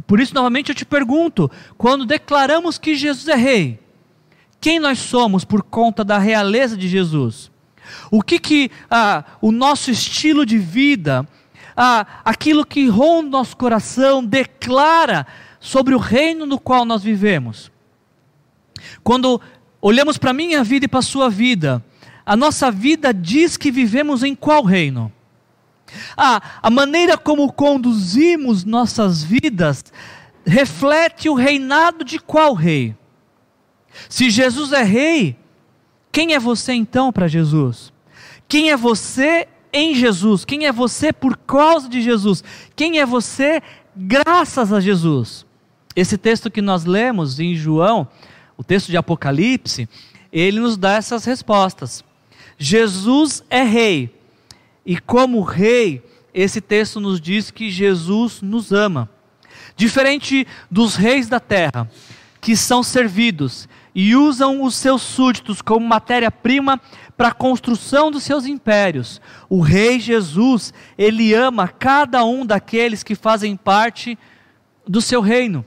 [0.00, 3.78] E por isso, novamente, eu te pergunto: quando declaramos que Jesus é rei,
[4.58, 7.50] quem nós somos por conta da realeza de Jesus?
[8.10, 11.28] O que, que ah, o nosso estilo de vida,
[11.76, 15.26] ah, aquilo que ronda nosso coração, declara
[15.60, 17.70] sobre o reino no qual nós vivemos?
[19.04, 19.38] Quando
[19.82, 21.84] olhamos para a minha vida e para a sua vida,
[22.24, 25.12] a nossa vida diz que vivemos em qual reino?
[26.16, 29.84] Ah, a maneira como conduzimos nossas vidas
[30.44, 32.96] reflete o reinado de qual rei?
[34.08, 35.36] Se Jesus é rei,
[36.12, 37.92] quem é você então para Jesus?
[38.48, 40.44] Quem é você em Jesus?
[40.44, 42.42] Quem é você por causa de Jesus?
[42.74, 43.62] Quem é você
[43.96, 45.46] graças a Jesus?
[45.94, 48.08] Esse texto que nós lemos em João,
[48.56, 49.88] o texto de Apocalipse,
[50.32, 52.04] ele nos dá essas respostas.
[52.58, 54.19] Jesus é rei.
[54.84, 56.02] E como rei,
[56.32, 59.08] esse texto nos diz que Jesus nos ama.
[59.76, 61.90] Diferente dos reis da terra,
[62.40, 66.80] que são servidos e usam os seus súditos como matéria-prima
[67.16, 69.20] para a construção dos seus impérios.
[69.48, 74.18] O rei Jesus, ele ama cada um daqueles que fazem parte
[74.86, 75.64] do seu reino.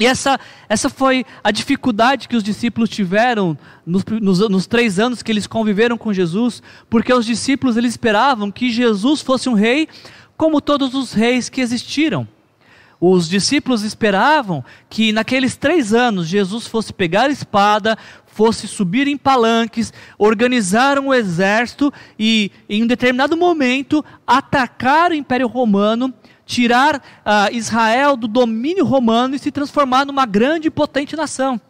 [0.00, 5.22] E essa, essa foi a dificuldade que os discípulos tiveram nos, nos, nos, três anos
[5.22, 9.86] que eles conviveram com Jesus, porque os discípulos eles esperavam que Jesus fosse um rei
[10.38, 12.26] como todos os reis que existiram.
[12.98, 19.18] Os discípulos esperavam que naqueles três anos Jesus fosse pegar a espada, fosse subir em
[19.18, 26.12] palanques, organizar um exército e, em um determinado momento, atacar o Império Romano,
[26.50, 31.60] tirar uh, Israel do domínio romano e se transformar numa grande e potente nação.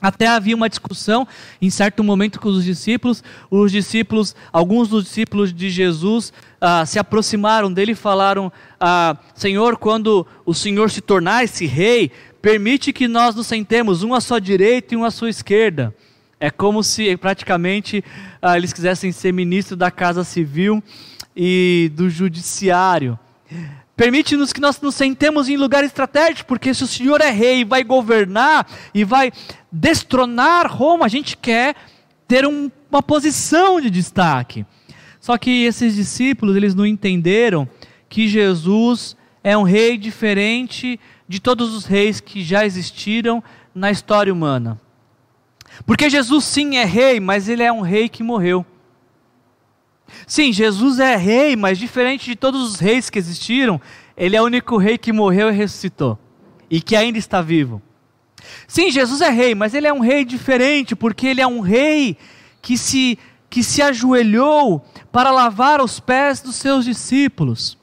[0.00, 1.26] Até havia uma discussão
[1.60, 3.24] em certo momento com os discípulos.
[3.50, 9.76] Os discípulos, alguns dos discípulos de Jesus, ah, se aproximaram dele e falaram: ah, Senhor,
[9.76, 14.40] quando o Senhor se tornar esse rei, permite que nós nos sentemos, um à sua
[14.40, 15.92] direita e um à sua esquerda.
[16.38, 18.04] É como se praticamente
[18.40, 20.80] ah, eles quisessem ser ministro da Casa Civil
[21.34, 23.18] e do Judiciário.
[23.96, 27.64] Permite-nos que nós nos sentemos em lugar estratégico, porque se o Senhor é rei e
[27.64, 29.32] vai governar e vai
[29.72, 31.74] destronar Roma, a gente quer
[32.28, 34.66] ter um, uma posição de destaque.
[35.18, 37.66] Só que esses discípulos, eles não entenderam
[38.06, 43.42] que Jesus é um rei diferente de todos os reis que já existiram
[43.74, 44.78] na história humana.
[45.86, 48.64] Porque Jesus sim é rei, mas ele é um rei que morreu.
[50.26, 53.80] Sim, Jesus é rei, mas diferente de todos os reis que existiram,
[54.16, 56.18] ele é o único rei que morreu e ressuscitou
[56.70, 57.82] e que ainda está vivo.
[58.66, 62.16] Sim, Jesus é rei, mas ele é um rei diferente, porque ele é um rei
[62.62, 67.78] que se, que se ajoelhou para lavar os pés dos seus discípulos.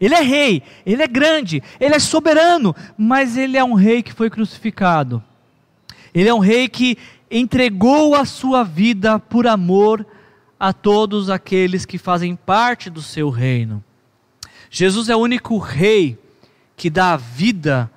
[0.00, 4.12] Ele é rei, ele é grande, ele é soberano, mas ele é um rei que
[4.12, 5.22] foi crucificado.
[6.12, 6.98] Ele é um rei que
[7.30, 10.06] entregou a sua vida por amor
[10.64, 13.84] a todos aqueles que fazem parte do seu reino.
[14.70, 16.18] Jesus é o único rei
[16.74, 17.90] que dá vida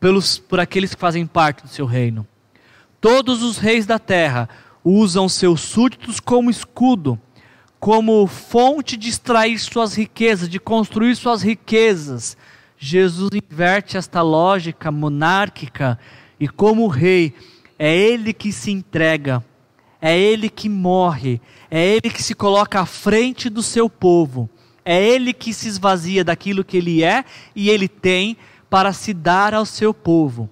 [0.00, 2.26] pelos, por aqueles que fazem parte do seu reino.
[3.00, 4.48] Todos os reis da terra
[4.82, 7.16] usam seus súditos como escudo,
[7.78, 12.36] como fonte de extrair suas riquezas, de construir suas riquezas.
[12.76, 15.96] Jesus inverte esta lógica monárquica
[16.40, 17.32] e, como rei,
[17.78, 19.40] é ele que se entrega
[20.00, 21.40] é Ele que morre,
[21.70, 24.48] é Ele que se coloca à frente do seu povo,
[24.84, 28.36] é Ele que se esvazia daquilo que Ele é e Ele tem
[28.70, 30.48] para se dar ao seu povo.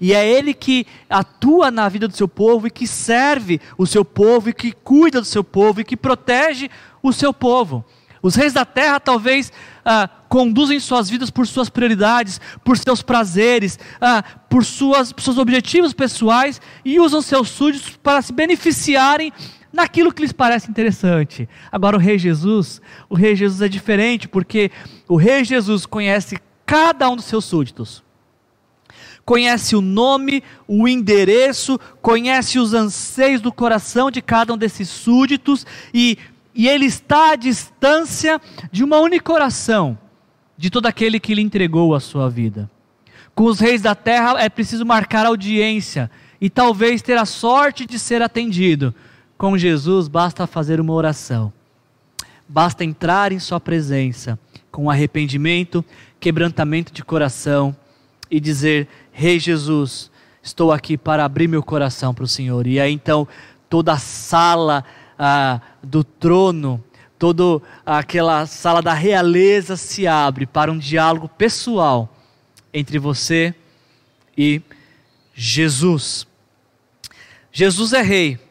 [0.00, 4.04] E é Ele que atua na vida do seu povo e que serve o seu
[4.04, 6.70] povo e que cuida do seu povo e que protege
[7.02, 7.84] o seu povo.
[8.22, 9.52] Os reis da terra talvez
[9.84, 15.38] ah, conduzem suas vidas por suas prioridades, por seus prazeres, ah, por suas, por seus
[15.38, 19.32] objetivos pessoais e usam seus súditos para se beneficiarem
[19.72, 21.48] naquilo que lhes parece interessante.
[21.70, 24.70] Agora o rei Jesus, o rei Jesus é diferente porque
[25.06, 28.02] o rei Jesus conhece cada um dos seus súditos.
[29.24, 35.66] Conhece o nome, o endereço, conhece os anseios do coração de cada um desses súditos
[35.92, 36.18] e
[36.58, 38.40] e ele está à distância
[38.72, 39.96] de uma única oração
[40.56, 42.68] de todo aquele que lhe entregou a sua vida.
[43.32, 46.10] Com os reis da terra é preciso marcar audiência
[46.40, 48.92] e talvez ter a sorte de ser atendido.
[49.38, 51.52] Com Jesus basta fazer uma oração.
[52.48, 54.36] Basta entrar em sua presença
[54.72, 55.84] com arrependimento,
[56.18, 57.74] quebrantamento de coração
[58.28, 60.10] e dizer: Rei Jesus,
[60.42, 62.66] estou aqui para abrir meu coração para o Senhor.
[62.66, 63.28] E aí então
[63.70, 64.84] toda a sala
[65.16, 66.82] ah, do trono,
[67.16, 72.12] toda aquela sala da realeza se abre para um diálogo pessoal
[72.74, 73.54] entre você
[74.36, 74.60] e
[75.32, 76.26] Jesus.
[77.52, 78.47] Jesus é rei,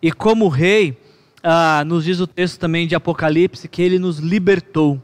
[0.00, 0.98] e como rei,
[1.42, 5.00] ah, nos diz o texto também de Apocalipse que ele nos libertou.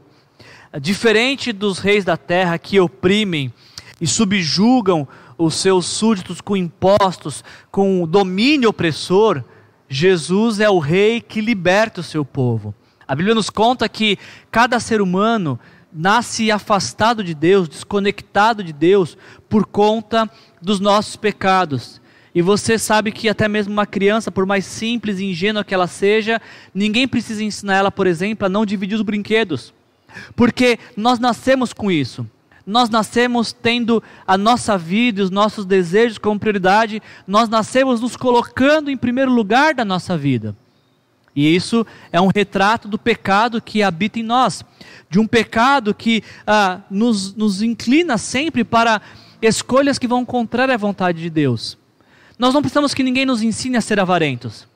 [0.81, 3.53] Diferente dos reis da terra que oprimem
[4.01, 5.07] e subjugam
[5.39, 9.43] os seus súditos com impostos, com domínio opressor,
[9.89, 12.75] Jesus é o rei que liberta o seu povo.
[13.07, 14.19] A Bíblia nos conta que
[14.51, 15.59] cada ser humano
[15.93, 19.17] nasce afastado de Deus, desconectado de Deus,
[19.49, 20.29] por conta
[20.61, 22.01] dos nossos pecados.
[22.35, 25.87] E você sabe que até mesmo uma criança, por mais simples e ingênua que ela
[25.87, 26.43] seja,
[26.75, 29.73] ninguém precisa ensinar ela, por exemplo, a não dividir os brinquedos.
[30.35, 32.27] Porque nós nascemos com isso.
[32.67, 38.17] Nós nascemos tendo a nossa vida e os nossos desejos como prioridade, nós nascemos nos
[38.17, 40.57] colocando em primeiro lugar da nossa vida.
[41.37, 44.65] E isso é um retrato do pecado que habita em nós,
[45.11, 49.01] de um pecado que ah, nos, nos inclina sempre para
[49.43, 51.77] escolhas que vão contrárias à vontade de Deus.
[52.39, 54.67] Nós não precisamos que ninguém nos ensine a ser avarentos.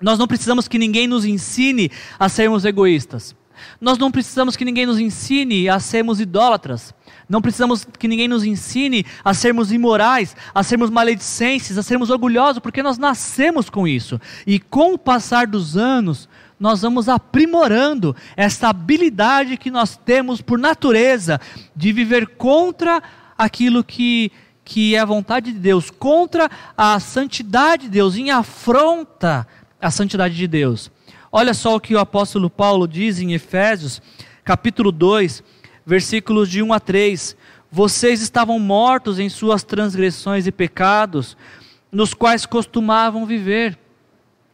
[0.00, 3.34] Nós não precisamos que ninguém nos ensine a sermos egoístas.
[3.80, 6.94] Nós não precisamos que ninguém nos ensine a sermos idólatras.
[7.28, 12.60] Não precisamos que ninguém nos ensine a sermos imorais, a sermos maledicentes, a sermos orgulhosos,
[12.60, 14.20] porque nós nascemos com isso.
[14.46, 16.28] E com o passar dos anos,
[16.58, 21.40] nós vamos aprimorando essa habilidade que nós temos por natureza
[21.74, 23.02] de viver contra
[23.36, 24.32] aquilo que,
[24.70, 29.44] que é a vontade de Deus, contra a santidade de Deus, em afronta
[29.82, 30.92] a santidade de Deus.
[31.32, 34.00] Olha só o que o apóstolo Paulo diz em Efésios,
[34.44, 35.42] capítulo 2,
[35.84, 37.36] versículos de 1 a 3.
[37.68, 41.36] Vocês estavam mortos em suas transgressões e pecados,
[41.90, 43.76] nos quais costumavam viver.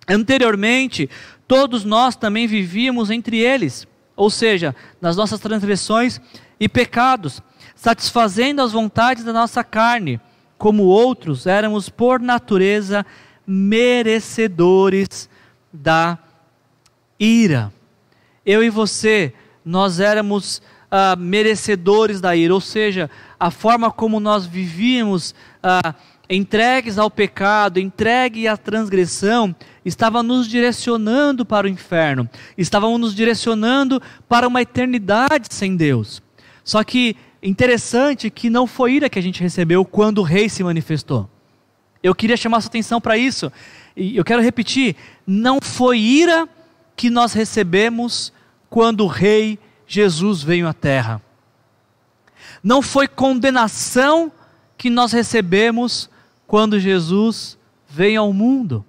[0.08, 1.10] Anteriormente,
[1.46, 3.86] todos nós também vivíamos entre eles,
[4.16, 6.22] ou seja, nas nossas transgressões
[6.58, 7.42] e pecados,
[7.76, 10.18] satisfazendo as vontades da nossa carne,
[10.58, 13.06] como outros éramos por natureza
[13.46, 15.28] merecedores
[15.72, 16.18] da
[17.20, 17.72] ira.
[18.44, 19.32] Eu e você,
[19.64, 25.94] nós éramos uh, merecedores da ira, ou seja, a forma como nós vivíamos uh,
[26.28, 29.54] entregues ao pecado, entregue à transgressão,
[29.84, 36.22] estava nos direcionando para o inferno, estavam nos direcionando para uma eternidade sem Deus.
[36.64, 37.16] Só que
[37.46, 41.30] interessante que não foi ira que a gente recebeu quando o rei se manifestou.
[42.02, 43.52] Eu queria chamar sua atenção para isso.
[43.96, 46.48] E eu quero repetir: não foi ira
[46.96, 48.32] que nós recebemos
[48.68, 51.22] quando o rei Jesus veio à terra.
[52.62, 54.32] Não foi condenação
[54.76, 56.10] que nós recebemos
[56.46, 57.56] quando Jesus
[57.88, 58.84] veio ao mundo.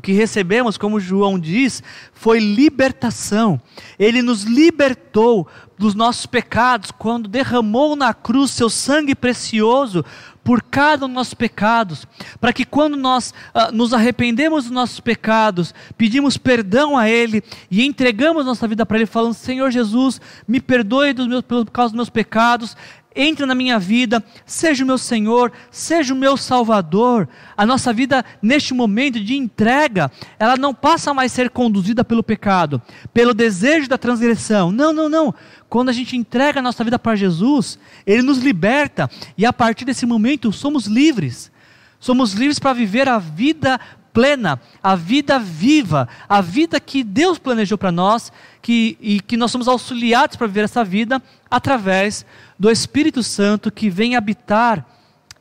[0.00, 1.82] O que recebemos, como João diz,
[2.14, 3.60] foi libertação.
[3.98, 5.46] Ele nos libertou
[5.76, 10.02] dos nossos pecados quando derramou na cruz seu sangue precioso
[10.42, 12.06] por cada um dos nossos pecados,
[12.40, 17.84] para que quando nós uh, nos arrependemos dos nossos pecados, pedimos perdão a Ele e
[17.84, 21.96] entregamos nossa vida para Ele, falando: Senhor Jesus, me perdoe dos meus, por causa dos
[21.96, 22.74] meus pecados,
[23.14, 27.28] entra na minha vida, seja o meu Senhor, seja o meu Salvador.
[27.56, 32.22] A nossa vida, neste momento de entrega, ela não passa mais a ser conduzida pelo
[32.22, 32.80] pecado,
[33.12, 34.70] pelo desejo da transgressão.
[34.70, 35.34] Não, não, não.
[35.68, 39.84] Quando a gente entrega a nossa vida para Jesus, Ele nos liberta, e a partir
[39.84, 41.50] desse momento somos livres.
[41.98, 43.78] Somos livres para viver a vida
[44.12, 49.50] plena, a vida viva, a vida que Deus planejou para nós, que, e que nós
[49.50, 52.26] somos auxiliados para viver essa vida através
[52.60, 54.86] do Espírito Santo que vem habitar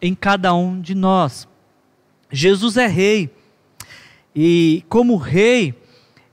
[0.01, 1.49] em cada um de nós.
[2.31, 3.29] Jesus é rei,
[4.33, 5.75] e como rei,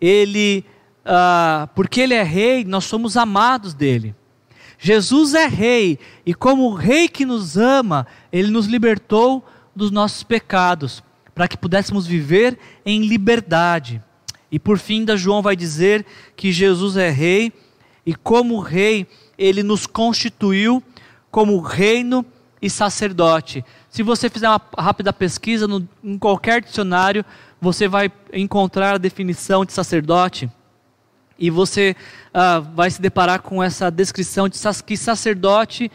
[0.01, 0.65] ele,
[1.05, 4.15] ah, porque ele é rei, nós somos amados dele.
[4.79, 11.03] Jesus é rei, e como rei que nos ama, ele nos libertou dos nossos pecados
[11.35, 14.01] para que pudéssemos viver em liberdade.
[14.53, 16.07] E por fim, da João vai dizer
[16.37, 17.53] que Jesus é rei
[18.07, 19.09] e como rei,
[19.39, 20.83] ele nos constituiu
[21.31, 22.25] como reino
[22.61, 23.65] e sacerdote.
[23.91, 27.25] Se você fizer uma rápida pesquisa no, em qualquer dicionário,
[27.61, 30.51] você vai encontrar a definição de sacerdote
[31.39, 31.95] e você
[32.35, 35.91] uh, vai se deparar com essa descrição de que sacerdote,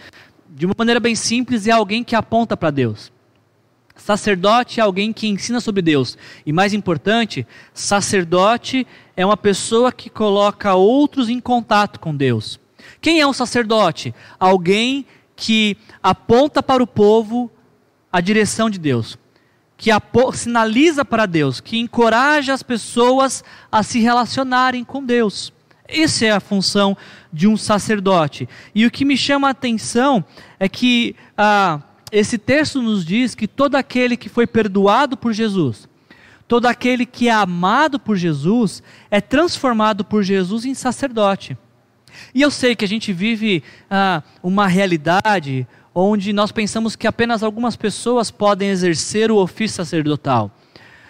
[0.50, 3.12] de uma maneira bem simples, é alguém que aponta para Deus.
[3.96, 6.18] Sacerdote é alguém que ensina sobre Deus.
[6.46, 8.86] E mais importante, sacerdote
[9.16, 12.60] é uma pessoa que coloca outros em contato com Deus.
[13.02, 14.14] Quem é um sacerdote?
[14.40, 17.52] Alguém que aponta para o povo
[18.14, 19.18] a direção de Deus,
[19.76, 19.90] que
[20.36, 25.52] sinaliza para Deus, que encoraja as pessoas a se relacionarem com Deus.
[25.88, 26.96] Essa é a função
[27.34, 28.48] de um sacerdote.
[28.76, 30.24] E o que me chama a atenção
[30.60, 31.82] é que ah,
[32.12, 35.90] esse texto nos diz que todo aquele que foi perdoado por Jesus,
[36.48, 41.58] todo aquele que é amado por Jesus, é transformado por Jesus em sacerdote.
[42.34, 47.44] E eu sei que a gente vive ah, uma realidade onde nós pensamos que apenas
[47.44, 50.52] algumas pessoas podem exercer o ofício sacerdotal.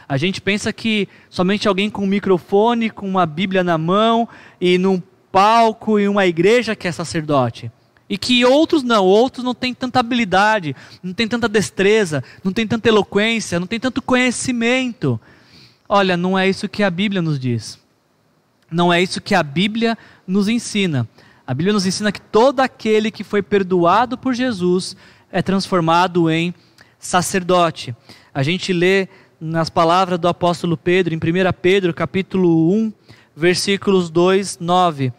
[0.07, 4.27] A gente pensa que somente alguém com um microfone, com uma Bíblia na mão
[4.59, 7.71] e num palco e uma igreja que é sacerdote.
[8.09, 12.67] E que outros não, outros não têm tanta habilidade, não têm tanta destreza, não têm
[12.67, 15.17] tanta eloquência, não têm tanto conhecimento.
[15.87, 17.79] Olha, não é isso que a Bíblia nos diz.
[18.71, 21.05] Não é isso que a Bíblia nos ensina.
[21.45, 24.95] A Bíblia nos ensina que todo aquele que foi perdoado por Jesus
[25.29, 26.55] é transformado em
[26.97, 27.93] sacerdote.
[28.33, 29.09] A gente lê
[29.41, 31.19] nas palavras do apóstolo Pedro, em 1
[31.61, 32.93] Pedro, capítulo 1,
[33.35, 35.11] versículos 2, 9.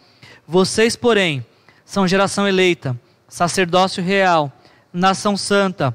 [0.48, 1.44] Vocês, porém,
[1.84, 2.98] são geração eleita,
[3.28, 4.50] sacerdócio real,
[4.90, 5.94] nação santa,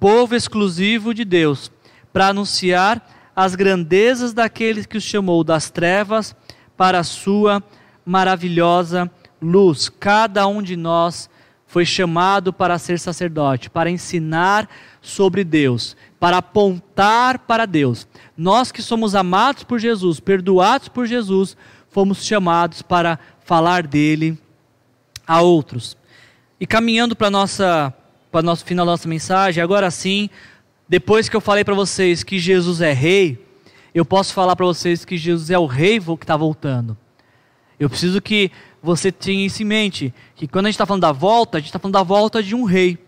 [0.00, 1.70] povo exclusivo de Deus,
[2.12, 6.34] para anunciar as grandezas daquele que os chamou das trevas
[6.78, 7.62] para a sua
[8.06, 9.10] maravilhosa
[9.42, 9.88] luz.
[9.88, 11.28] Cada um de nós
[11.66, 14.66] foi chamado para ser sacerdote, para ensinar
[15.02, 18.06] sobre Deus, para apontar para Deus.
[18.36, 21.56] Nós que somos amados por Jesus, perdoados por Jesus,
[21.90, 24.38] fomos chamados para falar dele
[25.26, 25.96] a outros.
[26.60, 27.92] E caminhando para nossa
[28.30, 30.28] para o nosso final da nossa mensagem, agora sim,
[30.86, 33.47] depois que eu falei para vocês que Jesus é rei,
[33.98, 36.96] eu posso falar para vocês que Jesus é o rei que está voltando.
[37.78, 38.50] Eu preciso que
[38.82, 41.68] você tenha isso em mente, que quando a gente está falando da volta, a gente
[41.68, 42.98] está falando da volta de um rei.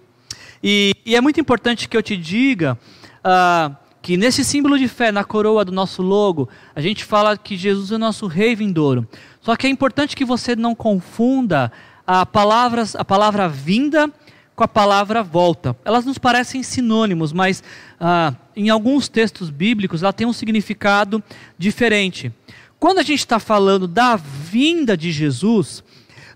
[0.62, 2.76] E, e, é muito importante que eu te diga
[3.24, 7.56] uh, que nesse símbolo de fé, na coroa do nosso logo, a gente fala que
[7.56, 9.06] Jesus é o nosso rei vindouro.
[9.40, 11.72] Só que é importante que você não confunda
[12.06, 14.12] a, palavras, a palavra vinda
[14.60, 15.74] com a palavra volta.
[15.86, 17.64] Elas nos parecem sinônimos, mas
[17.98, 21.24] ah, em alguns textos bíblicos ela tem um significado
[21.56, 22.30] diferente.
[22.78, 25.82] Quando a gente está falando da vinda de Jesus,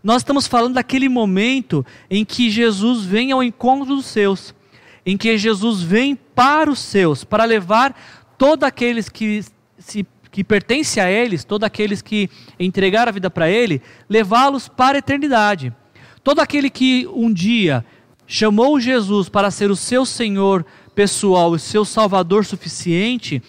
[0.03, 4.55] nós estamos falando daquele momento em que Jesus vem ao encontro dos seus,
[5.05, 7.95] em que Jesus vem para os seus, para levar
[8.39, 9.45] todos aqueles que
[9.79, 14.97] se que pertence a eles, todos aqueles que entregaram a vida para Ele, levá-los para
[14.97, 15.73] a eternidade.
[16.25, 17.85] Todo aquele que um dia
[18.27, 20.65] chamou Jesus para ser o seu Senhor
[20.95, 23.43] pessoal, o seu Salvador suficiente,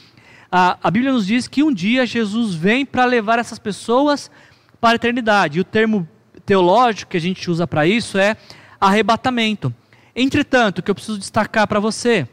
[0.51, 4.31] a, a Bíblia nos diz que um dia Jesus vem para levar essas pessoas
[4.79, 5.57] para a eternidade.
[5.57, 6.07] E o termo
[6.45, 8.37] teológico que a gente usa para isso é
[8.79, 9.73] arrebatamento.
[10.15, 12.27] Entretanto, o que eu preciso destacar para você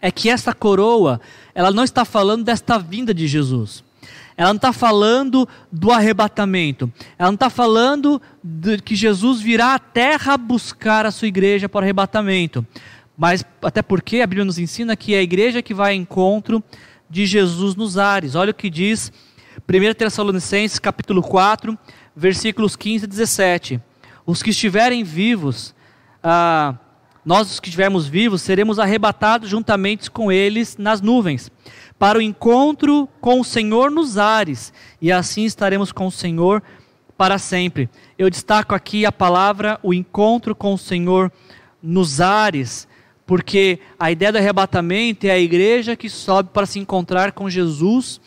[0.00, 1.20] é que essa coroa,
[1.54, 3.82] ela não está falando desta vinda de Jesus.
[4.40, 6.90] Ela não está falando do arrebatamento.
[7.18, 11.80] Ela não está falando de que Jesus virá à terra buscar a sua igreja para
[11.80, 12.66] o arrebatamento.
[13.18, 16.64] Mas até porque a Bíblia nos ensina que é a igreja que vai ao encontro
[17.10, 18.34] de Jesus nos ares.
[18.34, 19.12] Olha o que diz
[19.68, 21.78] 1 Tessalonicenses capítulo 4,
[22.16, 23.80] versículos 15 e 17.
[24.24, 25.74] Os que estiverem vivos,
[26.22, 26.76] ah,
[27.24, 31.50] nós os que estivermos vivos, seremos arrebatados juntamente com eles nas nuvens,
[31.98, 36.62] para o encontro com o Senhor nos ares, e assim estaremos com o Senhor
[37.16, 37.90] para sempre.
[38.18, 41.30] Eu destaco aqui a palavra o encontro com o Senhor
[41.82, 42.88] nos ares,
[43.26, 48.20] porque a ideia do arrebatamento é a igreja que sobe para se encontrar com Jesus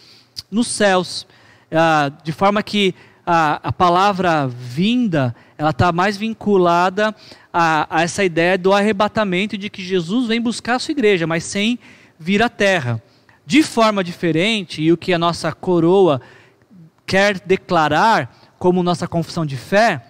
[0.50, 1.26] nos céus,
[1.72, 2.94] ah, de forma que
[3.26, 7.16] a, palavra vinda ela está mais vinculada
[7.54, 11.44] a, a, essa ideia do arrebatamento de que Jesus vem buscar a sua igreja, mas
[11.44, 11.78] sem
[12.18, 13.02] vir à terra.
[13.46, 16.20] De forma diferente, e o que a nossa coroa
[17.06, 20.04] quer declarar como nossa confissão de fé,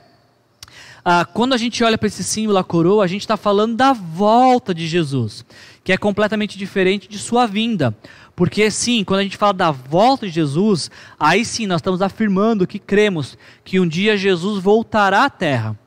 [1.03, 3.91] ah, quando a gente olha para esse símbolo, a coroa, a gente está falando da
[3.91, 5.43] volta de Jesus,
[5.83, 7.93] que é completamente diferente de sua vinda.
[8.35, 10.89] Porque sim, quando a gente fala da volta de Jesus,
[11.19, 15.77] aí sim nós estamos afirmando que cremos que um dia Jesus voltará à terra.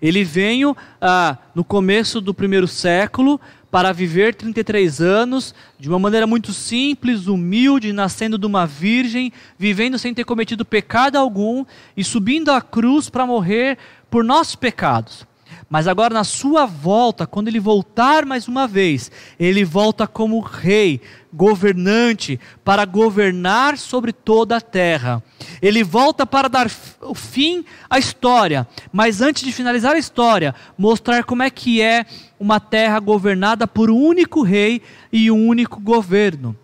[0.00, 3.40] Ele veio ah, no começo do primeiro século
[3.70, 9.98] para viver 33 anos de uma maneira muito simples, humilde, nascendo de uma virgem, vivendo
[9.98, 11.64] sem ter cometido pecado algum
[11.96, 13.78] e subindo à cruz para morrer
[14.10, 15.29] por nossos pecados.
[15.70, 19.08] Mas agora, na sua volta, quando ele voltar mais uma vez,
[19.38, 21.00] ele volta como rei,
[21.32, 25.22] governante, para governar sobre toda a terra.
[25.62, 26.68] Ele volta para dar
[27.00, 32.04] o fim à história, mas antes de finalizar a história, mostrar como é que é
[32.40, 36.56] uma terra governada por um único rei e um único governo.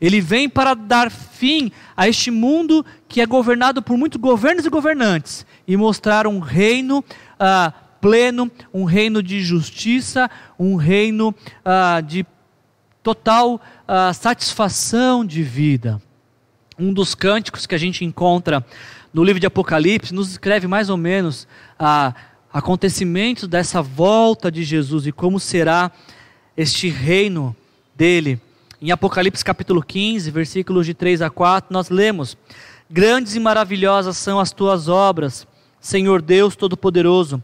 [0.00, 4.70] Ele vem para dar fim a este mundo que é governado por muitos governos e
[4.70, 7.04] governantes e mostrar um reino
[7.38, 7.72] ah,
[8.04, 11.34] pleno, um reino de justiça, um reino
[11.64, 12.26] ah, de
[13.02, 16.02] total ah, satisfação de vida.
[16.78, 18.62] Um dos cânticos que a gente encontra
[19.10, 21.48] no livro de Apocalipse nos escreve mais ou menos
[21.78, 22.14] a,
[22.52, 25.90] acontecimentos dessa volta de Jesus e como será
[26.54, 27.56] este reino
[27.96, 28.38] dele.
[28.82, 32.36] Em Apocalipse capítulo 15, versículos de 3 a 4, nós lemos:
[32.90, 35.46] Grandes e maravilhosas são as tuas obras,
[35.80, 37.42] Senhor Deus Todo-Poderoso.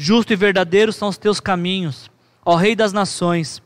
[0.00, 2.08] Justo e verdadeiro são os teus caminhos,
[2.44, 3.60] ó Rei das nações.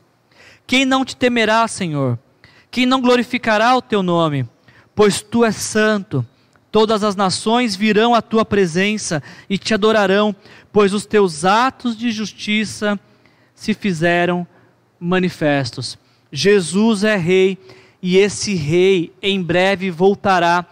[0.65, 2.17] Quem não te temerá, Senhor?
[2.71, 4.49] Quem não glorificará o teu nome?
[4.95, 6.25] Pois tu és santo.
[6.71, 10.35] Todas as nações virão à tua presença e te adorarão,
[10.71, 12.99] pois os teus atos de justiça
[13.53, 14.47] se fizeram
[14.99, 15.99] manifestos.
[16.31, 17.59] Jesus é rei
[18.01, 20.65] e esse rei em breve voltará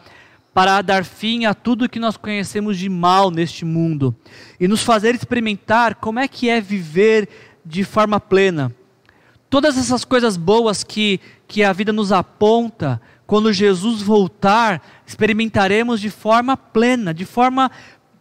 [0.54, 4.16] para dar fim a tudo que nós conhecemos de mal neste mundo
[4.60, 7.30] e nos fazer experimentar como é que é viver
[7.66, 8.74] de forma plena.
[9.50, 16.10] Todas essas coisas boas que, que a vida nos aponta, quando Jesus voltar, experimentaremos de
[16.10, 17.72] forma plena, de forma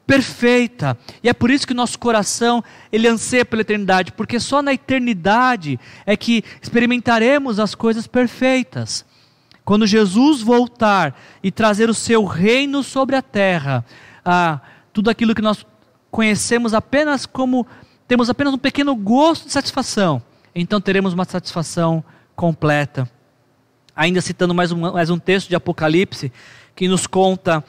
[0.07, 0.99] perfeita.
[1.23, 2.63] E é por isso que nosso coração
[2.93, 9.05] ele anseia pela eternidade, porque só na eternidade é que experimentaremos as coisas perfeitas.
[9.71, 13.85] Quando Jesus voltar e trazer o seu reino sobre a terra,
[14.25, 14.59] ah,
[14.93, 15.65] tudo aquilo que nós
[16.11, 17.65] conhecemos apenas como
[18.09, 20.21] temos apenas um pequeno gosto de satisfação,
[20.53, 22.03] então teremos uma satisfação
[22.35, 23.09] completa.
[23.95, 26.33] Ainda citando mais um, mais um texto de Apocalipse,
[26.75, 27.63] que nos conta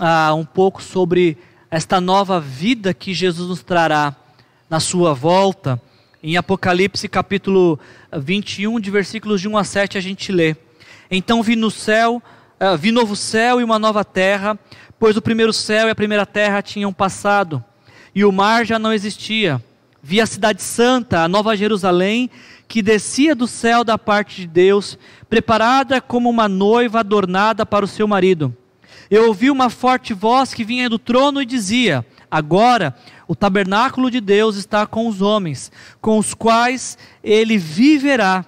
[0.00, 1.38] ah, um pouco sobre
[1.70, 4.16] esta nova vida que Jesus nos trará
[4.68, 5.80] na sua volta.
[6.20, 7.78] Em Apocalipse capítulo
[8.12, 10.56] 21, de versículos de 1 a 7, a gente lê:
[11.10, 12.22] Então vi no céu,
[12.60, 14.58] uh, vi novo céu e uma nova terra,
[14.98, 17.64] pois o primeiro céu e a primeira terra tinham passado,
[18.14, 19.62] e o mar já não existia.
[20.02, 22.30] Vi a cidade santa, a nova Jerusalém,
[22.66, 24.98] que descia do céu da parte de Deus,
[25.28, 28.54] preparada como uma noiva adornada para o seu marido.
[29.10, 32.94] Eu ouvi uma forte voz que vinha do trono e dizia: Agora
[33.26, 38.44] o tabernáculo de Deus está com os homens, com os quais ele viverá.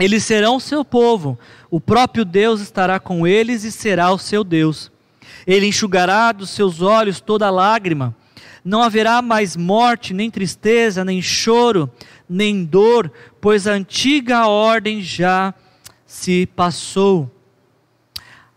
[0.00, 1.38] Eles serão seu povo,
[1.70, 4.90] o próprio Deus estará com eles e será o seu Deus.
[5.46, 8.16] Ele enxugará dos seus olhos toda lágrima.
[8.64, 11.90] Não haverá mais morte, nem tristeza, nem choro,
[12.26, 15.52] nem dor, pois a antiga ordem já
[16.06, 17.30] se passou.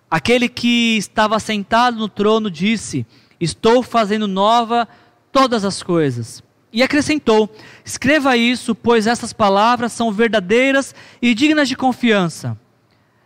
[0.10, 3.06] Aquele que estava sentado no trono disse:
[3.40, 4.88] Estou fazendo nova
[5.32, 6.42] todas as coisas.
[6.74, 7.56] E acrescentou:
[7.86, 12.58] Escreva isso, pois essas palavras são verdadeiras e dignas de confiança.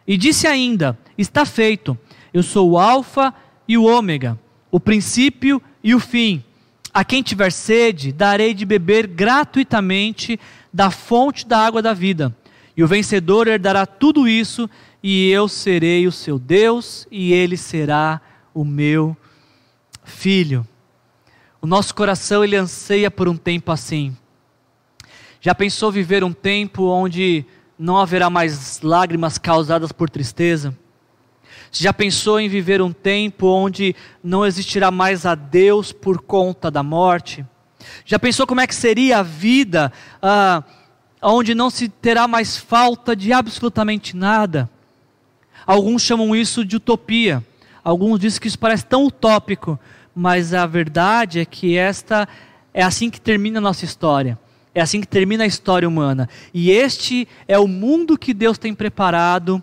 [0.05, 1.97] E disse ainda: Está feito.
[2.33, 3.33] Eu sou o Alfa
[3.65, 4.37] e o Ômega,
[4.69, 6.43] o princípio e o fim.
[6.93, 10.37] A quem tiver sede, darei de beber gratuitamente
[10.73, 12.35] da fonte da água da vida.
[12.75, 14.69] E o vencedor herdará tudo isso,
[15.01, 18.21] e eu serei o seu Deus, e ele será
[18.53, 19.15] o meu
[20.03, 20.67] filho.
[21.67, 24.15] O nosso coração ele anseia por um tempo assim.
[25.41, 27.45] Já pensou viver um tempo onde
[27.77, 30.73] não haverá mais lágrimas causadas por tristeza?
[31.69, 33.93] Já pensou em viver um tempo onde
[34.23, 37.45] não existirá mais a Deus por conta da morte?
[38.05, 39.91] Já pensou como é que seria a vida
[40.21, 40.63] ah,
[41.21, 44.69] onde não se terá mais falta de absolutamente nada?
[45.65, 47.45] Alguns chamam isso de utopia.
[47.83, 49.77] Alguns dizem que isso parece tão utópico,
[50.19, 52.27] mas a verdade é que esta
[52.73, 54.35] é assim que termina a nossa história.
[54.73, 56.27] É assim que termina a história humana.
[56.51, 59.61] E este é o mundo que Deus tem preparado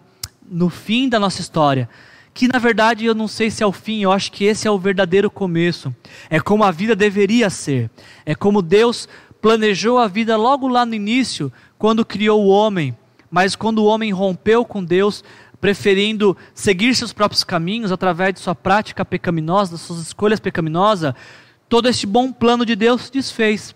[0.49, 1.89] no fim da nossa história.
[2.33, 4.71] Que na verdade eu não sei se é o fim, eu acho que esse é
[4.71, 5.93] o verdadeiro começo.
[6.31, 7.91] É como a vida deveria ser.
[8.25, 9.09] É como Deus
[9.43, 12.97] planejou a vida logo lá no início, quando criou o homem.
[13.29, 15.25] Mas quando o homem rompeu com Deus,
[15.65, 21.15] preferindo seguir seus próprios caminhos através de sua prática pecaminosa, das suas escolhas pecaminosas,
[21.71, 23.75] todo este bom plano de Deus se desfez.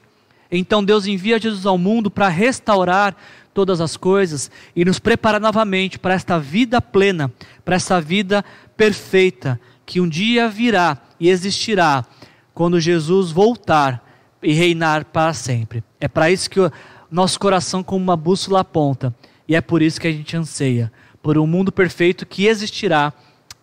[0.52, 3.16] Então Deus envia Jesus ao mundo para restaurar
[3.54, 7.32] todas as coisas e nos preparar novamente para esta vida plena,
[7.64, 8.44] para essa vida
[8.76, 12.04] perfeita que um dia virá e existirá
[12.52, 14.06] quando Jesus voltar
[14.42, 15.82] e reinar para sempre.
[15.98, 16.70] É para isso que o
[17.10, 19.14] nosso coração como uma bússola aponta
[19.48, 20.92] e é por isso que a gente anseia
[21.28, 23.12] por um mundo perfeito que existirá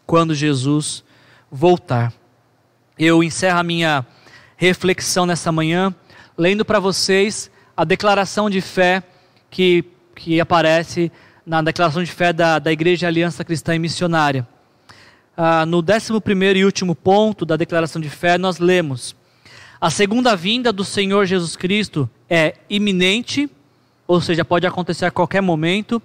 [0.06, 1.04] quando Jesus
[1.50, 2.14] voltar.
[2.96, 4.06] Eu encerro a minha
[4.56, 5.92] reflexão nessa manhã
[6.38, 9.02] lendo para vocês a declaração de fé
[9.50, 9.84] que,
[10.16, 11.12] que aparece
[11.44, 14.48] na declaração de fé da, da Igreja Aliança Cristã e Missionária.
[15.36, 16.14] Ah, no 11
[16.56, 19.16] e último ponto da declaração de fé, nós lemos:
[19.82, 23.50] A segunda vinda do Senhor Jesus Cristo é iminente,
[24.06, 26.00] ou seja, pode acontecer a qualquer momento,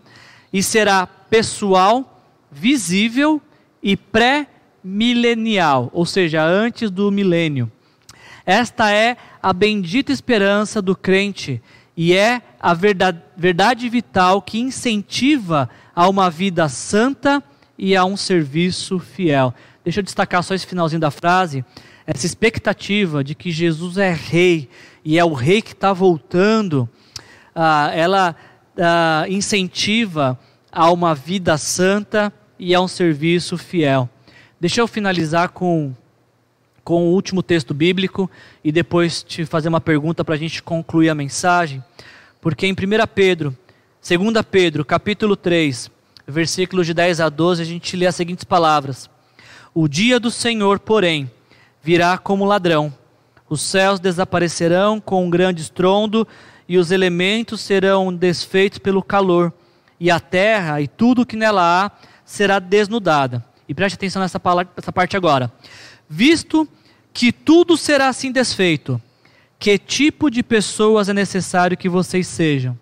[0.50, 2.20] e será pessoal,
[2.50, 3.40] visível
[3.80, 7.70] e pré-milenial, ou seja, antes do milênio.
[8.44, 11.62] Esta é a bendita esperança do crente
[11.96, 17.42] e é a verdade, vital que incentiva a uma vida santa
[17.78, 19.54] e a um serviço fiel.
[19.84, 21.64] Deixa eu destacar só esse finalzinho da frase,
[22.06, 24.68] essa expectativa de que Jesus é rei
[25.04, 26.88] e é o rei que está voltando,
[27.54, 28.36] ah, ela
[28.76, 30.38] ah, incentiva
[30.72, 34.08] a uma vida santa e a um serviço fiel.
[34.60, 35.94] Deixa eu finalizar com,
[36.84, 38.30] com o último texto bíblico
[38.62, 41.82] e depois te fazer uma pergunta para a gente concluir a mensagem.
[42.40, 42.76] Porque em 1
[43.14, 43.56] Pedro,
[44.06, 45.90] 2 Pedro, capítulo 3,
[46.26, 49.10] versículos de 10 a 12, a gente lê as seguintes palavras:
[49.74, 51.30] O dia do Senhor, porém,
[51.82, 52.92] virá como ladrão.
[53.48, 56.26] Os céus desaparecerão com um grande estrondo,
[56.68, 59.52] e os elementos serão desfeitos pelo calor,
[60.00, 61.90] e a terra e tudo o que nela há
[62.24, 63.44] será desnudada.
[63.68, 64.40] E preste atenção nessa,
[64.76, 65.52] nessa parte agora.
[66.08, 66.66] Visto
[67.12, 69.00] que tudo será assim desfeito,
[69.58, 72.78] que tipo de pessoas é necessário que vocês sejam?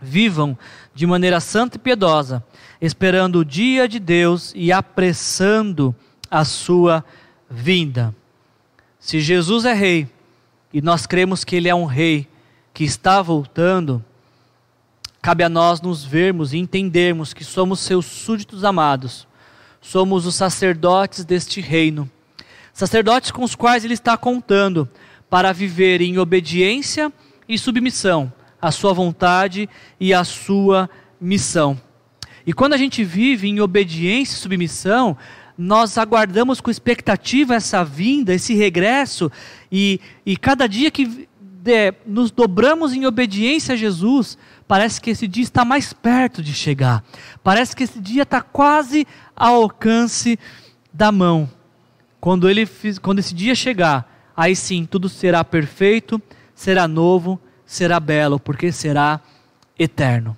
[0.00, 0.56] Vivam
[0.94, 2.44] de maneira santa e piedosa,
[2.80, 5.94] esperando o dia de Deus e apressando
[6.30, 7.04] a sua
[7.50, 8.14] vinda.
[9.00, 10.08] Se Jesus é rei,
[10.72, 12.28] e nós cremos que ele é um rei
[12.72, 14.04] que está voltando,
[15.24, 19.26] cabe a nós nos vermos e entendermos que somos seus súditos amados,
[19.80, 22.10] somos os sacerdotes deste reino,
[22.74, 24.86] sacerdotes com os quais ele está contando
[25.30, 27.10] para viver em obediência
[27.48, 29.66] e submissão à sua vontade
[29.98, 31.80] e à sua missão.
[32.46, 35.16] E quando a gente vive em obediência e submissão,
[35.56, 39.32] nós aguardamos com expectativa essa vinda, esse regresso,
[39.72, 41.26] e, e cada dia que
[41.64, 44.36] de, nos dobramos em obediência a Jesus,
[44.68, 47.02] parece que esse dia está mais perto de chegar.
[47.42, 50.38] Parece que esse dia está quase ao alcance
[50.92, 51.50] da mão.
[52.20, 52.68] Quando, ele,
[53.00, 56.20] quando esse dia chegar, aí sim tudo será perfeito,
[56.54, 59.18] será novo, será belo, porque será
[59.78, 60.36] eterno.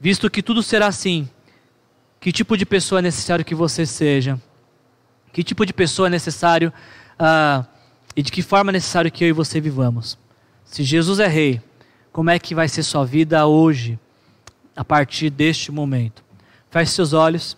[0.00, 1.30] Visto que tudo será assim,
[2.18, 4.40] que tipo de pessoa é necessário que você seja?
[5.32, 6.72] Que tipo de pessoa é necessário
[7.14, 7.64] uh,
[8.16, 10.18] e de que forma é necessário que eu e você vivamos?
[10.64, 11.60] Se Jesus é rei,
[12.12, 13.98] como é que vai ser sua vida hoje,
[14.74, 16.24] a partir deste momento.
[16.70, 17.56] Feche seus olhos,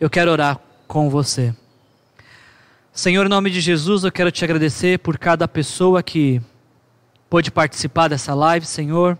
[0.00, 1.54] eu quero orar com você.
[2.92, 6.40] Senhor, em nome de Jesus, eu quero te agradecer por cada pessoa que
[7.28, 9.18] pôde participar dessa live, Senhor,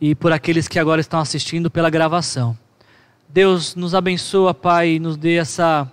[0.00, 2.56] e por aqueles que agora estão assistindo pela gravação.
[3.28, 5.90] Deus nos abençoa, Pai, e nos dê essa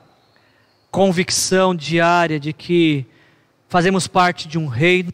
[0.92, 3.06] convicção diária de que
[3.72, 5.14] fazemos parte de um reino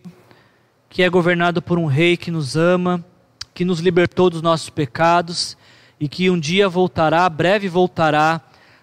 [0.90, 3.06] que é governado por um rei que nos ama,
[3.54, 5.56] que nos libertou dos nossos pecados
[6.00, 8.42] e que um dia voltará, breve voltará,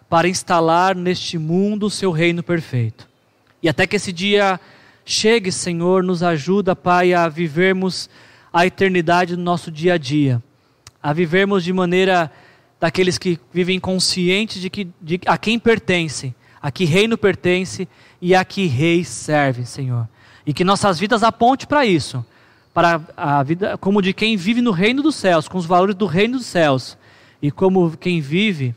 [0.09, 3.09] para instalar neste mundo o seu reino perfeito.
[3.61, 4.61] E até que esse dia
[5.05, 8.09] chegue, Senhor, nos ajuda, Pai, a vivermos
[8.53, 10.41] a eternidade no nosso dia a dia,
[11.03, 12.31] a vivermos de maneira
[12.79, 17.89] daqueles que vivem conscientes de, que, de a quem pertencem, a que reino pertence
[18.25, 20.09] e a que rei serve, Senhor.
[20.47, 22.25] E que nossas vidas aponte para isso,
[22.73, 26.07] para a vida como de quem vive no reino dos céus, com os valores do
[26.07, 26.97] reino dos céus,
[27.43, 28.75] e como quem vive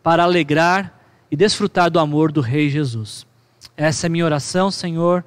[0.00, 0.96] para alegrar
[1.28, 3.26] e desfrutar do amor do Rei Jesus.
[3.76, 5.24] Essa é a minha oração, Senhor.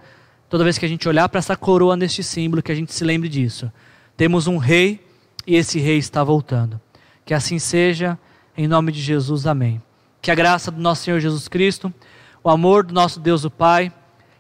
[0.49, 3.03] Toda vez que a gente olhar para essa coroa neste símbolo, que a gente se
[3.03, 3.70] lembre disso.
[4.15, 5.05] Temos um rei
[5.45, 6.80] e esse rei está voltando.
[7.26, 8.18] Que assim seja,
[8.57, 9.82] em nome de Jesus, amém.
[10.22, 11.93] Que a graça do nosso Senhor Jesus Cristo,
[12.47, 13.91] o amor do nosso Deus o Pai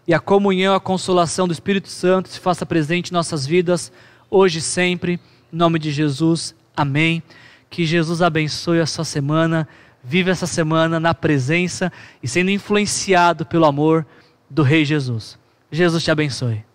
[0.07, 3.91] e a comunhão, a consolação do Espírito Santo se faça presente em nossas vidas,
[4.31, 5.19] hoje e sempre,
[5.51, 7.21] em nome de Jesus, amém.
[7.69, 9.67] Que Jesus abençoe a sua semana,
[10.01, 11.91] viva essa semana na presença
[12.23, 14.05] e sendo influenciado pelo amor
[14.49, 15.37] do Rei Jesus.
[15.69, 16.66] Jesus te abençoe.